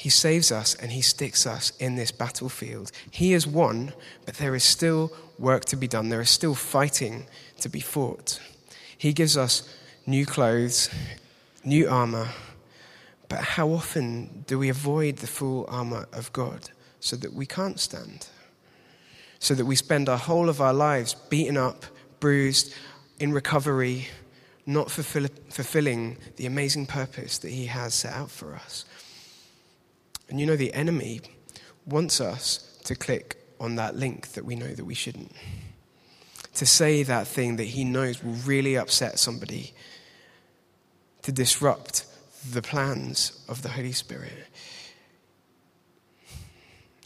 He 0.00 0.08
saves 0.08 0.50
us 0.50 0.74
and 0.76 0.90
He 0.92 1.02
sticks 1.02 1.46
us 1.46 1.74
in 1.78 1.96
this 1.96 2.10
battlefield. 2.10 2.90
He 3.10 3.32
has 3.32 3.46
won, 3.46 3.92
but 4.24 4.36
there 4.36 4.54
is 4.54 4.64
still 4.64 5.12
work 5.38 5.66
to 5.66 5.76
be 5.76 5.86
done. 5.86 6.08
There 6.08 6.22
is 6.22 6.30
still 6.30 6.54
fighting 6.54 7.26
to 7.60 7.68
be 7.68 7.80
fought. 7.80 8.40
He 8.96 9.12
gives 9.12 9.36
us 9.36 9.68
new 10.06 10.24
clothes, 10.24 10.88
new 11.64 11.86
armor. 11.86 12.28
But 13.28 13.40
how 13.40 13.68
often 13.68 14.44
do 14.46 14.58
we 14.58 14.70
avoid 14.70 15.16
the 15.16 15.26
full 15.26 15.66
armor 15.68 16.08
of 16.14 16.32
God 16.32 16.70
so 17.00 17.14
that 17.16 17.34
we 17.34 17.44
can't 17.44 17.78
stand? 17.78 18.26
So 19.38 19.54
that 19.54 19.66
we 19.66 19.76
spend 19.76 20.08
our 20.08 20.16
whole 20.16 20.48
of 20.48 20.62
our 20.62 20.72
lives 20.72 21.12
beaten 21.12 21.58
up, 21.58 21.84
bruised, 22.20 22.74
in 23.18 23.34
recovery, 23.34 24.08
not 24.64 24.90
fulfill, 24.90 25.26
fulfilling 25.50 26.16
the 26.36 26.46
amazing 26.46 26.86
purpose 26.86 27.36
that 27.36 27.50
He 27.50 27.66
has 27.66 27.92
set 27.92 28.14
out 28.14 28.30
for 28.30 28.54
us. 28.54 28.86
And 30.30 30.40
you 30.40 30.46
know, 30.46 30.56
the 30.56 30.72
enemy 30.72 31.20
wants 31.86 32.20
us 32.20 32.78
to 32.84 32.94
click 32.94 33.36
on 33.58 33.76
that 33.76 33.96
link 33.96 34.32
that 34.32 34.44
we 34.44 34.54
know 34.54 34.72
that 34.74 34.84
we 34.84 34.94
shouldn't. 34.94 35.32
To 36.54 36.66
say 36.66 37.02
that 37.02 37.26
thing 37.26 37.56
that 37.56 37.64
he 37.64 37.84
knows 37.84 38.22
will 38.22 38.32
really 38.32 38.76
upset 38.76 39.18
somebody. 39.18 39.74
To 41.22 41.32
disrupt 41.32 42.06
the 42.48 42.62
plans 42.62 43.44
of 43.48 43.62
the 43.62 43.68
Holy 43.68 43.92
Spirit. 43.92 44.46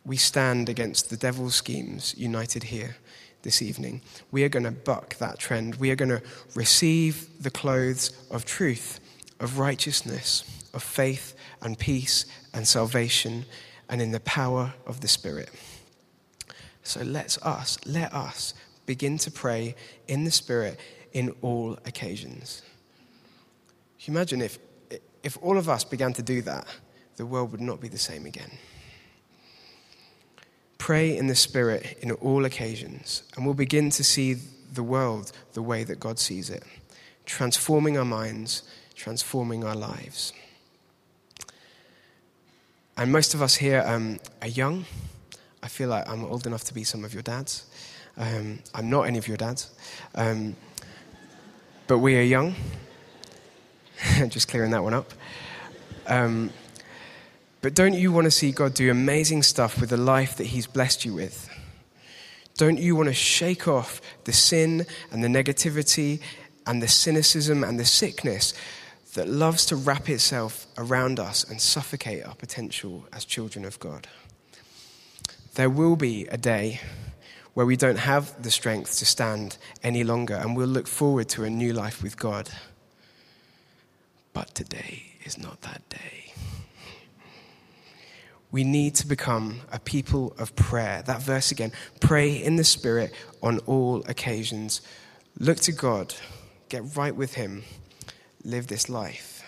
We 0.06 0.16
stand 0.16 0.68
against 0.68 1.10
the 1.10 1.16
devil's 1.16 1.54
schemes 1.54 2.14
united 2.16 2.64
here 2.64 2.96
this 3.42 3.62
evening. 3.62 4.02
We 4.30 4.44
are 4.44 4.48
going 4.48 4.64
to 4.64 4.70
buck 4.70 5.16
that 5.16 5.38
trend. 5.38 5.76
We 5.76 5.90
are 5.90 5.96
going 5.96 6.10
to 6.10 6.22
receive 6.54 7.42
the 7.42 7.50
clothes 7.50 8.12
of 8.30 8.44
truth, 8.44 9.00
of 9.44 9.58
righteousness, 9.58 10.42
of 10.72 10.82
faith 10.82 11.36
and 11.60 11.78
peace 11.78 12.24
and 12.54 12.66
salvation, 12.66 13.44
and 13.90 14.00
in 14.00 14.10
the 14.10 14.20
power 14.20 14.72
of 14.86 15.02
the 15.02 15.08
Spirit. 15.08 15.50
So 16.82 17.02
let's 17.02 17.36
us, 17.42 17.78
let 17.84 18.12
us 18.14 18.54
begin 18.86 19.18
to 19.18 19.30
pray 19.30 19.76
in 20.08 20.24
the 20.24 20.30
Spirit 20.30 20.80
in 21.12 21.34
all 21.42 21.78
occasions. 21.84 22.62
Can 24.02 24.14
you 24.14 24.18
imagine 24.18 24.40
if, 24.40 24.58
if 25.22 25.36
all 25.42 25.58
of 25.58 25.68
us 25.68 25.84
began 25.84 26.14
to 26.14 26.22
do 26.22 26.40
that, 26.42 26.66
the 27.16 27.26
world 27.26 27.52
would 27.52 27.60
not 27.60 27.80
be 27.80 27.88
the 27.88 27.98
same 27.98 28.24
again. 28.24 28.50
Pray 30.78 31.16
in 31.16 31.26
the 31.26 31.34
Spirit 31.34 31.98
in 32.00 32.10
all 32.12 32.46
occasions, 32.46 33.22
and 33.36 33.44
we'll 33.44 33.54
begin 33.54 33.90
to 33.90 34.04
see 34.04 34.36
the 34.72 34.82
world 34.82 35.32
the 35.52 35.62
way 35.62 35.84
that 35.84 36.00
God 36.00 36.18
sees 36.18 36.48
it, 36.48 36.62
transforming 37.26 37.96
our 37.98 38.04
minds, 38.04 38.62
transforming 39.04 39.62
our 39.64 39.74
lives. 39.76 40.32
And 42.96 43.12
most 43.12 43.34
of 43.34 43.42
us 43.42 43.54
here 43.54 43.84
um, 43.86 44.18
are 44.40 44.48
young. 44.48 44.86
I 45.62 45.68
feel 45.68 45.90
like 45.90 46.08
I'm 46.08 46.24
old 46.24 46.46
enough 46.46 46.64
to 46.64 46.74
be 46.74 46.84
some 46.84 47.04
of 47.04 47.12
your 47.12 47.22
dads. 47.22 47.66
Um, 48.16 48.60
I'm 48.74 48.88
not 48.88 49.02
any 49.02 49.18
of 49.18 49.28
your 49.28 49.36
dads. 49.36 49.70
Um, 50.14 50.56
but 51.86 51.98
we 51.98 52.16
are 52.16 52.22
young. 52.22 52.54
Just 54.28 54.48
clearing 54.48 54.70
that 54.70 54.82
one 54.82 54.94
up. 54.94 55.12
Um, 56.06 56.48
but 57.60 57.74
don't 57.74 57.92
you 57.92 58.10
want 58.10 58.24
to 58.24 58.30
see 58.30 58.52
God 58.52 58.72
do 58.72 58.90
amazing 58.90 59.42
stuff 59.42 59.78
with 59.82 59.90
the 59.90 59.98
life 59.98 60.38
that 60.38 60.46
He's 60.46 60.66
blessed 60.66 61.04
you 61.04 61.12
with? 61.12 61.46
Don't 62.56 62.78
you 62.78 62.96
want 62.96 63.10
to 63.10 63.14
shake 63.14 63.68
off 63.68 64.00
the 64.24 64.32
sin 64.32 64.86
and 65.10 65.22
the 65.22 65.28
negativity 65.28 66.20
and 66.66 66.82
the 66.82 66.88
cynicism 66.88 67.62
and 67.64 67.78
the 67.78 67.84
sickness 67.84 68.54
that 69.14 69.28
loves 69.28 69.66
to 69.66 69.76
wrap 69.76 70.08
itself 70.08 70.66
around 70.76 71.18
us 71.18 71.44
and 71.44 71.60
suffocate 71.60 72.24
our 72.24 72.34
potential 72.34 73.06
as 73.12 73.24
children 73.24 73.64
of 73.64 73.80
God? 73.80 74.06
There 75.54 75.70
will 75.70 75.96
be 75.96 76.26
a 76.26 76.36
day 76.36 76.80
where 77.54 77.64
we 77.64 77.76
don't 77.76 77.98
have 77.98 78.42
the 78.42 78.50
strength 78.50 78.98
to 78.98 79.06
stand 79.06 79.56
any 79.82 80.04
longer 80.04 80.34
and 80.34 80.56
we'll 80.56 80.66
look 80.66 80.88
forward 80.88 81.28
to 81.30 81.44
a 81.44 81.50
new 81.50 81.72
life 81.72 82.02
with 82.02 82.18
God. 82.18 82.50
But 84.32 84.54
today 84.54 85.04
is 85.24 85.38
not 85.38 85.62
that 85.62 85.88
day. 85.88 86.32
We 88.50 88.64
need 88.64 88.94
to 88.96 89.06
become 89.06 89.60
a 89.72 89.78
people 89.78 90.34
of 90.38 90.54
prayer. 90.54 91.02
That 91.02 91.22
verse 91.22 91.50
again 91.50 91.72
pray 92.00 92.32
in 92.32 92.56
the 92.56 92.64
Spirit 92.64 93.12
on 93.42 93.58
all 93.60 94.04
occasions. 94.08 94.80
Look 95.38 95.58
to 95.60 95.72
God, 95.72 96.14
get 96.68 96.96
right 96.96 97.14
with 97.14 97.34
Him, 97.34 97.64
live 98.44 98.66
this 98.66 98.88
life. 98.88 99.42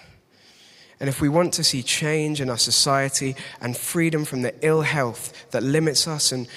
And 0.99 1.09
if 1.09 1.21
we 1.21 1.29
want 1.29 1.53
to 1.55 1.65
see 1.65 1.83
change 1.83 2.41
in 2.41 2.49
our 2.49 2.59
society 2.59 3.37
and 3.61 3.77
freedom 3.77 4.25
from 4.25 4.43
the 4.43 4.55
ill 4.63 4.83
health 4.83 5.51
that 5.51 5.63
limits 5.63 6.09
us 6.09 6.33
and, 6.33 6.49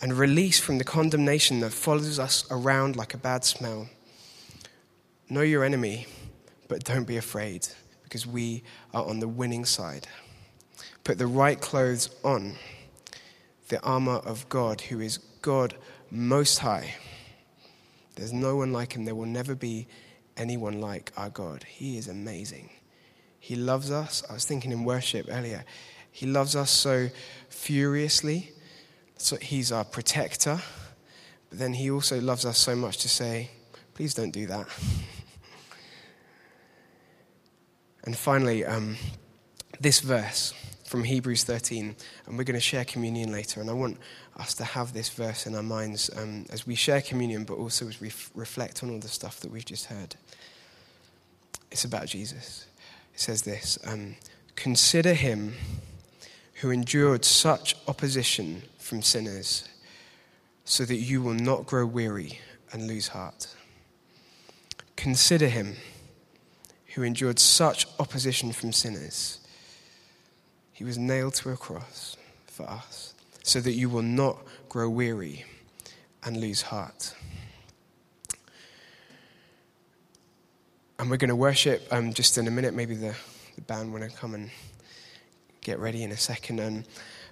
and 0.00 0.12
release 0.12 0.60
from 0.60 0.78
the 0.78 0.84
condemnation 0.84 1.60
that 1.60 1.72
follows 1.72 2.18
us 2.18 2.46
around 2.50 2.94
like 2.94 3.14
a 3.14 3.18
bad 3.18 3.44
smell, 3.44 3.88
know 5.28 5.42
your 5.42 5.64
enemy, 5.64 6.06
but 6.68 6.84
don't 6.84 7.06
be 7.06 7.16
afraid 7.16 7.66
because 8.04 8.26
we 8.26 8.62
are 8.94 9.04
on 9.04 9.18
the 9.18 9.28
winning 9.28 9.64
side. 9.64 10.06
Put 11.02 11.18
the 11.18 11.26
right 11.26 11.60
clothes 11.60 12.10
on, 12.22 12.54
the 13.68 13.82
armor 13.82 14.18
of 14.18 14.48
God, 14.48 14.80
who 14.80 15.00
is 15.00 15.18
God 15.42 15.74
most 16.10 16.58
high. 16.58 16.94
There's 18.14 18.32
no 18.32 18.56
one 18.56 18.72
like 18.72 18.94
him. 18.94 19.04
There 19.04 19.14
will 19.14 19.26
never 19.26 19.54
be 19.54 19.88
anyone 20.38 20.80
like 20.80 21.12
our 21.16 21.30
God. 21.30 21.64
He 21.64 21.98
is 21.98 22.08
amazing. 22.08 22.70
He 23.40 23.56
loves 23.56 23.90
us. 23.90 24.22
I 24.28 24.34
was 24.34 24.44
thinking 24.44 24.72
in 24.72 24.84
worship 24.84 25.26
earlier. 25.30 25.64
He 26.10 26.26
loves 26.26 26.56
us 26.56 26.70
so 26.70 27.08
furiously. 27.48 28.52
So 29.16 29.36
he's 29.36 29.72
our 29.72 29.84
protector. 29.84 30.60
But 31.50 31.58
then 31.58 31.74
he 31.74 31.90
also 31.90 32.20
loves 32.20 32.44
us 32.44 32.58
so 32.58 32.76
much 32.76 32.98
to 32.98 33.08
say, 33.08 33.50
please 33.94 34.14
don't 34.14 34.30
do 34.30 34.46
that. 34.46 34.66
and 38.04 38.16
finally, 38.16 38.64
um, 38.64 38.96
this 39.80 40.00
verse 40.00 40.54
from 40.84 41.04
Hebrews 41.04 41.44
13, 41.44 41.94
and 42.26 42.38
we're 42.38 42.44
going 42.44 42.54
to 42.54 42.60
share 42.60 42.84
communion 42.84 43.30
later. 43.30 43.60
And 43.60 43.68
I 43.68 43.74
want 43.74 43.98
us 44.36 44.54
to 44.54 44.64
have 44.64 44.92
this 44.92 45.10
verse 45.10 45.46
in 45.46 45.54
our 45.54 45.62
minds 45.62 46.10
um, 46.16 46.46
as 46.50 46.66
we 46.66 46.74
share 46.74 47.02
communion, 47.02 47.44
but 47.44 47.54
also 47.54 47.88
as 47.88 48.00
we 48.00 48.08
f- 48.08 48.30
reflect 48.34 48.82
on 48.82 48.90
all 48.90 48.98
the 48.98 49.08
stuff 49.08 49.40
that 49.40 49.50
we've 49.50 49.64
just 49.64 49.86
heard. 49.86 50.16
It's 51.70 51.84
about 51.84 52.06
Jesus 52.06 52.68
it 53.18 53.22
says 53.22 53.42
this 53.42 53.78
um, 53.84 54.14
Consider 54.54 55.12
him 55.12 55.54
who 56.60 56.70
endured 56.70 57.24
such 57.24 57.74
opposition 57.88 58.62
from 58.78 59.02
sinners, 59.02 59.68
so 60.64 60.84
that 60.84 60.96
you 60.96 61.20
will 61.20 61.34
not 61.34 61.66
grow 61.66 61.84
weary 61.84 62.38
and 62.72 62.86
lose 62.86 63.08
heart. 63.08 63.56
Consider 64.94 65.48
him 65.48 65.74
who 66.94 67.02
endured 67.02 67.40
such 67.40 67.86
opposition 67.98 68.52
from 68.52 68.72
sinners. 68.72 69.40
He 70.72 70.84
was 70.84 70.96
nailed 70.96 71.34
to 71.34 71.50
a 71.50 71.56
cross 71.56 72.16
for 72.46 72.70
us, 72.70 73.14
so 73.42 73.60
that 73.60 73.72
you 73.72 73.88
will 73.88 74.02
not 74.02 74.38
grow 74.68 74.88
weary 74.88 75.44
and 76.22 76.36
lose 76.36 76.62
heart. 76.62 77.14
And 81.00 81.08
we're 81.08 81.16
going 81.16 81.28
to 81.28 81.36
worship 81.36 81.86
um, 81.92 82.12
just 82.12 82.38
in 82.38 82.48
a 82.48 82.50
minute. 82.50 82.74
Maybe 82.74 82.96
the, 82.96 83.14
the 83.54 83.60
band 83.60 83.92
want 83.92 84.02
to 84.02 84.16
come 84.16 84.34
and 84.34 84.50
get 85.60 85.78
ready 85.78 86.02
in 86.02 86.10
a 86.10 86.16
second. 86.16 86.58
And, 86.58 86.84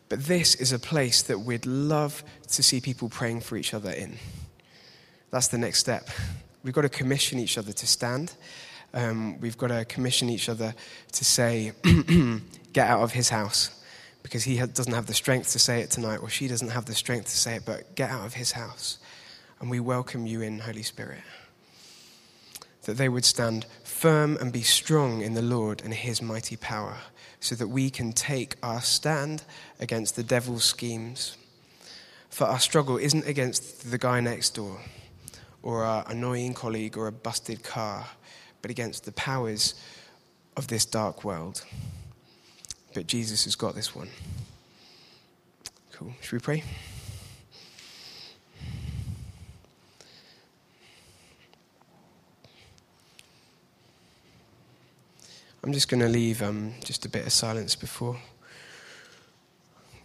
but 0.08 0.22
this 0.22 0.54
is 0.54 0.70
a 0.70 0.78
place 0.78 1.22
that 1.22 1.40
we'd 1.40 1.66
love 1.66 2.22
to 2.52 2.62
see 2.62 2.80
people 2.80 3.08
praying 3.08 3.40
for 3.40 3.56
each 3.56 3.74
other 3.74 3.90
in. 3.90 4.18
That's 5.32 5.48
the 5.48 5.58
next 5.58 5.80
step. 5.80 6.08
We've 6.62 6.74
got 6.74 6.82
to 6.82 6.88
commission 6.88 7.40
each 7.40 7.58
other 7.58 7.72
to 7.72 7.86
stand. 7.88 8.34
Um, 8.94 9.40
we've 9.40 9.58
got 9.58 9.68
to 9.68 9.84
commission 9.84 10.30
each 10.30 10.48
other 10.48 10.72
to 11.10 11.24
say, 11.24 11.72
get 12.72 12.88
out 12.88 13.02
of 13.02 13.12
his 13.12 13.30
house. 13.30 13.82
Because 14.22 14.44
he 14.44 14.58
doesn't 14.58 14.92
have 14.92 15.06
the 15.06 15.14
strength 15.14 15.50
to 15.52 15.58
say 15.58 15.80
it 15.80 15.90
tonight, 15.90 16.18
or 16.18 16.28
she 16.28 16.46
doesn't 16.46 16.68
have 16.68 16.84
the 16.84 16.94
strength 16.94 17.26
to 17.26 17.36
say 17.36 17.56
it, 17.56 17.64
but 17.66 17.96
get 17.96 18.10
out 18.10 18.26
of 18.26 18.34
his 18.34 18.52
house. 18.52 18.98
And 19.60 19.68
we 19.68 19.80
welcome 19.80 20.24
you 20.24 20.42
in, 20.42 20.60
Holy 20.60 20.84
Spirit 20.84 21.22
that 22.86 22.96
they 22.96 23.08
would 23.08 23.24
stand 23.24 23.66
firm 23.84 24.36
and 24.40 24.52
be 24.52 24.62
strong 24.62 25.20
in 25.20 25.34
the 25.34 25.42
Lord 25.42 25.82
and 25.84 25.92
his 25.92 26.22
mighty 26.22 26.56
power, 26.56 26.96
so 27.40 27.54
that 27.56 27.68
we 27.68 27.90
can 27.90 28.12
take 28.12 28.54
our 28.62 28.80
stand 28.80 29.44
against 29.78 30.16
the 30.16 30.22
devil's 30.22 30.64
schemes. 30.64 31.36
For 32.30 32.44
our 32.44 32.58
struggle 32.60 32.96
isn't 32.96 33.26
against 33.26 33.90
the 33.90 33.98
guy 33.98 34.20
next 34.20 34.54
door, 34.54 34.80
or 35.62 35.84
our 35.84 36.04
annoying 36.08 36.54
colleague, 36.54 36.96
or 36.96 37.06
a 37.08 37.12
busted 37.12 37.62
car, 37.62 38.06
but 38.62 38.70
against 38.70 39.04
the 39.04 39.12
powers 39.12 39.74
of 40.56 40.68
this 40.68 40.84
dark 40.84 41.24
world. 41.24 41.64
But 42.94 43.06
Jesus 43.06 43.44
has 43.44 43.56
got 43.56 43.74
this 43.74 43.94
one. 43.94 44.08
Cool. 45.92 46.12
Should 46.20 46.32
we 46.32 46.38
pray? 46.38 46.64
I'm 55.66 55.72
just 55.72 55.88
going 55.88 55.98
to 55.98 56.08
leave 56.08 56.44
um, 56.44 56.74
just 56.84 57.06
a 57.06 57.08
bit 57.08 57.26
of 57.26 57.32
silence 57.32 57.74
before 57.74 58.16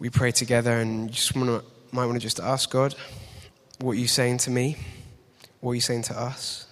we 0.00 0.10
pray 0.10 0.32
together, 0.32 0.72
and 0.72 1.08
just 1.08 1.36
wanna, 1.36 1.62
might 1.92 2.06
want 2.06 2.16
to 2.16 2.20
just 2.20 2.40
ask 2.40 2.68
God, 2.68 2.96
what 3.78 3.92
you're 3.92 4.00
you 4.00 4.08
saying 4.08 4.38
to 4.38 4.50
me? 4.50 4.76
What 5.60 5.70
you're 5.70 5.76
you 5.76 5.80
saying 5.80 6.02
to 6.02 6.18
us? 6.18 6.66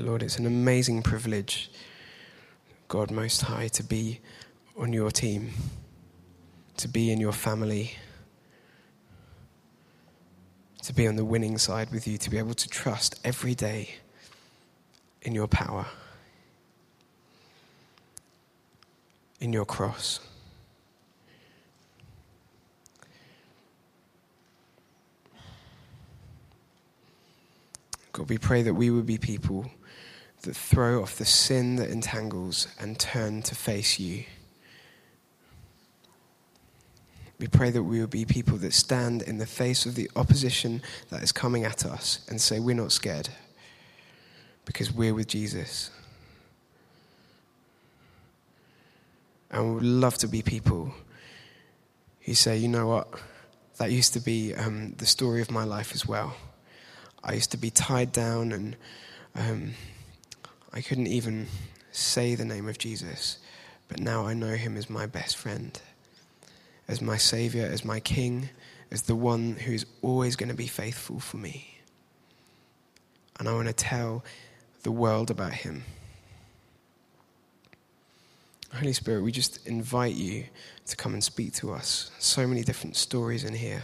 Lord. 0.00 0.22
It's 0.22 0.38
an 0.38 0.46
amazing 0.46 1.02
privilege, 1.02 1.70
God 2.88 3.10
Most 3.10 3.42
High, 3.42 3.68
to 3.68 3.82
be 3.82 4.20
on 4.74 4.92
your 4.92 5.10
team, 5.10 5.50
to 6.78 6.88
be 6.88 7.12
in 7.12 7.20
your 7.20 7.32
family, 7.32 7.96
to 10.82 10.94
be 10.94 11.06
on 11.06 11.16
the 11.16 11.24
winning 11.24 11.58
side 11.58 11.90
with 11.92 12.08
you, 12.08 12.16
to 12.16 12.30
be 12.30 12.38
able 12.38 12.54
to 12.54 12.68
trust 12.68 13.20
every 13.22 13.54
day 13.54 13.96
in 15.20 15.34
your 15.34 15.46
power, 15.46 15.84
in 19.40 19.52
your 19.52 19.66
cross. 19.66 20.20
God, 28.12 28.28
we 28.28 28.38
pray 28.38 28.62
that 28.62 28.74
we 28.74 28.90
would 28.90 29.06
be 29.06 29.18
people 29.18 29.70
that 30.42 30.56
throw 30.56 31.02
off 31.02 31.16
the 31.16 31.24
sin 31.24 31.76
that 31.76 31.90
entangles 31.90 32.68
and 32.78 32.98
turn 32.98 33.42
to 33.42 33.54
face 33.54 33.98
you. 33.98 34.24
We 37.38 37.48
pray 37.48 37.70
that 37.70 37.82
we 37.82 37.98
will 37.98 38.06
be 38.06 38.24
people 38.24 38.56
that 38.58 38.72
stand 38.72 39.22
in 39.22 39.38
the 39.38 39.46
face 39.46 39.84
of 39.84 39.96
the 39.96 40.08
opposition 40.14 40.82
that 41.10 41.22
is 41.22 41.32
coming 41.32 41.64
at 41.64 41.84
us 41.84 42.24
and 42.28 42.40
say, 42.40 42.60
We're 42.60 42.76
not 42.76 42.92
scared 42.92 43.30
because 44.64 44.92
we're 44.92 45.14
with 45.14 45.26
Jesus. 45.26 45.90
And 49.50 49.68
we 49.68 49.74
would 49.74 49.84
love 49.84 50.18
to 50.18 50.28
be 50.28 50.42
people 50.42 50.94
who 52.20 52.34
say, 52.34 52.56
You 52.56 52.68
know 52.68 52.86
what? 52.86 53.08
That 53.78 53.90
used 53.90 54.12
to 54.12 54.20
be 54.20 54.54
um, 54.54 54.94
the 54.98 55.06
story 55.06 55.40
of 55.40 55.50
my 55.50 55.64
life 55.64 55.92
as 55.94 56.06
well. 56.06 56.36
I 57.24 57.34
used 57.34 57.50
to 57.52 57.56
be 57.56 57.70
tied 57.70 58.12
down 58.12 58.52
and 58.52 58.76
um, 59.34 59.74
I 60.72 60.80
couldn't 60.80 61.08
even 61.08 61.48
say 61.90 62.34
the 62.34 62.44
name 62.44 62.68
of 62.68 62.78
Jesus, 62.78 63.38
but 63.88 64.00
now 64.00 64.26
I 64.26 64.34
know 64.34 64.54
him 64.54 64.76
as 64.76 64.88
my 64.88 65.06
best 65.06 65.36
friend 65.36 65.80
as 66.88 67.00
my 67.00 67.16
Savior, 67.16 67.64
as 67.64 67.84
my 67.84 68.00
King, 68.00 68.48
as 68.90 69.02
the 69.02 69.14
one 69.14 69.56
who 69.56 69.72
is 69.72 69.86
always 70.02 70.36
going 70.36 70.48
to 70.48 70.54
be 70.54 70.66
faithful 70.66 71.20
for 71.20 71.36
me. 71.36 71.78
And 73.38 73.48
I 73.48 73.54
want 73.54 73.68
to 73.68 73.72
tell 73.72 74.24
the 74.82 74.92
world 74.92 75.30
about 75.30 75.52
Him. 75.52 75.84
Holy 78.74 78.92
Spirit, 78.92 79.22
we 79.22 79.32
just 79.32 79.66
invite 79.66 80.14
you 80.14 80.44
to 80.86 80.96
come 80.96 81.12
and 81.14 81.22
speak 81.22 81.52
to 81.54 81.72
us. 81.72 82.10
So 82.18 82.46
many 82.46 82.62
different 82.62 82.96
stories 82.96 83.44
in 83.44 83.54
here. 83.54 83.82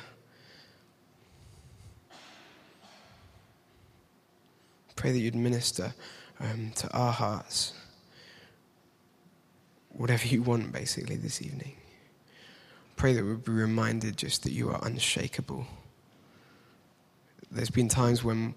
Pray 4.96 5.12
that 5.12 5.18
you'd 5.18 5.34
minister 5.34 5.94
um, 6.40 6.72
to 6.76 6.92
our 6.92 7.12
hearts. 7.12 7.72
Whatever 9.90 10.26
you 10.26 10.42
want, 10.42 10.72
basically, 10.72 11.16
this 11.16 11.42
evening 11.42 11.74
pray 12.98 13.12
that 13.12 13.24
we'll 13.24 13.36
be 13.36 13.52
reminded 13.52 14.16
just 14.16 14.42
that 14.42 14.50
you 14.50 14.68
are 14.68 14.80
unshakable. 14.84 15.64
There's 17.48 17.70
been 17.70 17.88
times 17.88 18.24
when 18.24 18.56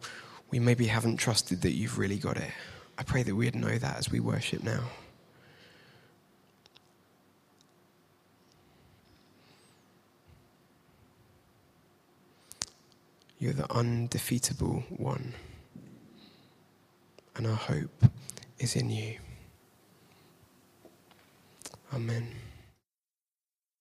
we 0.50 0.60
maybe 0.60 0.88
haven't 0.88 1.18
trusted 1.18 1.62
that 1.62 1.74
you've 1.74 2.00
really 2.00 2.18
got 2.18 2.38
it. 2.38 2.50
I 2.98 3.04
pray 3.04 3.22
that 3.22 3.36
we'd 3.36 3.56
know 3.56 3.78
that 3.78 3.98
as 3.98 4.10
we 4.12 4.20
worship 4.20 4.64
now. 4.64 4.86
You're 13.38 13.54
the 13.54 13.72
undefeatable 13.72 14.84
one, 14.90 15.34
and 17.36 17.48
our 17.48 17.56
hope 17.56 18.06
is 18.60 18.76
in 18.76 18.90
you. 18.90 19.18
Amen. 21.94 22.28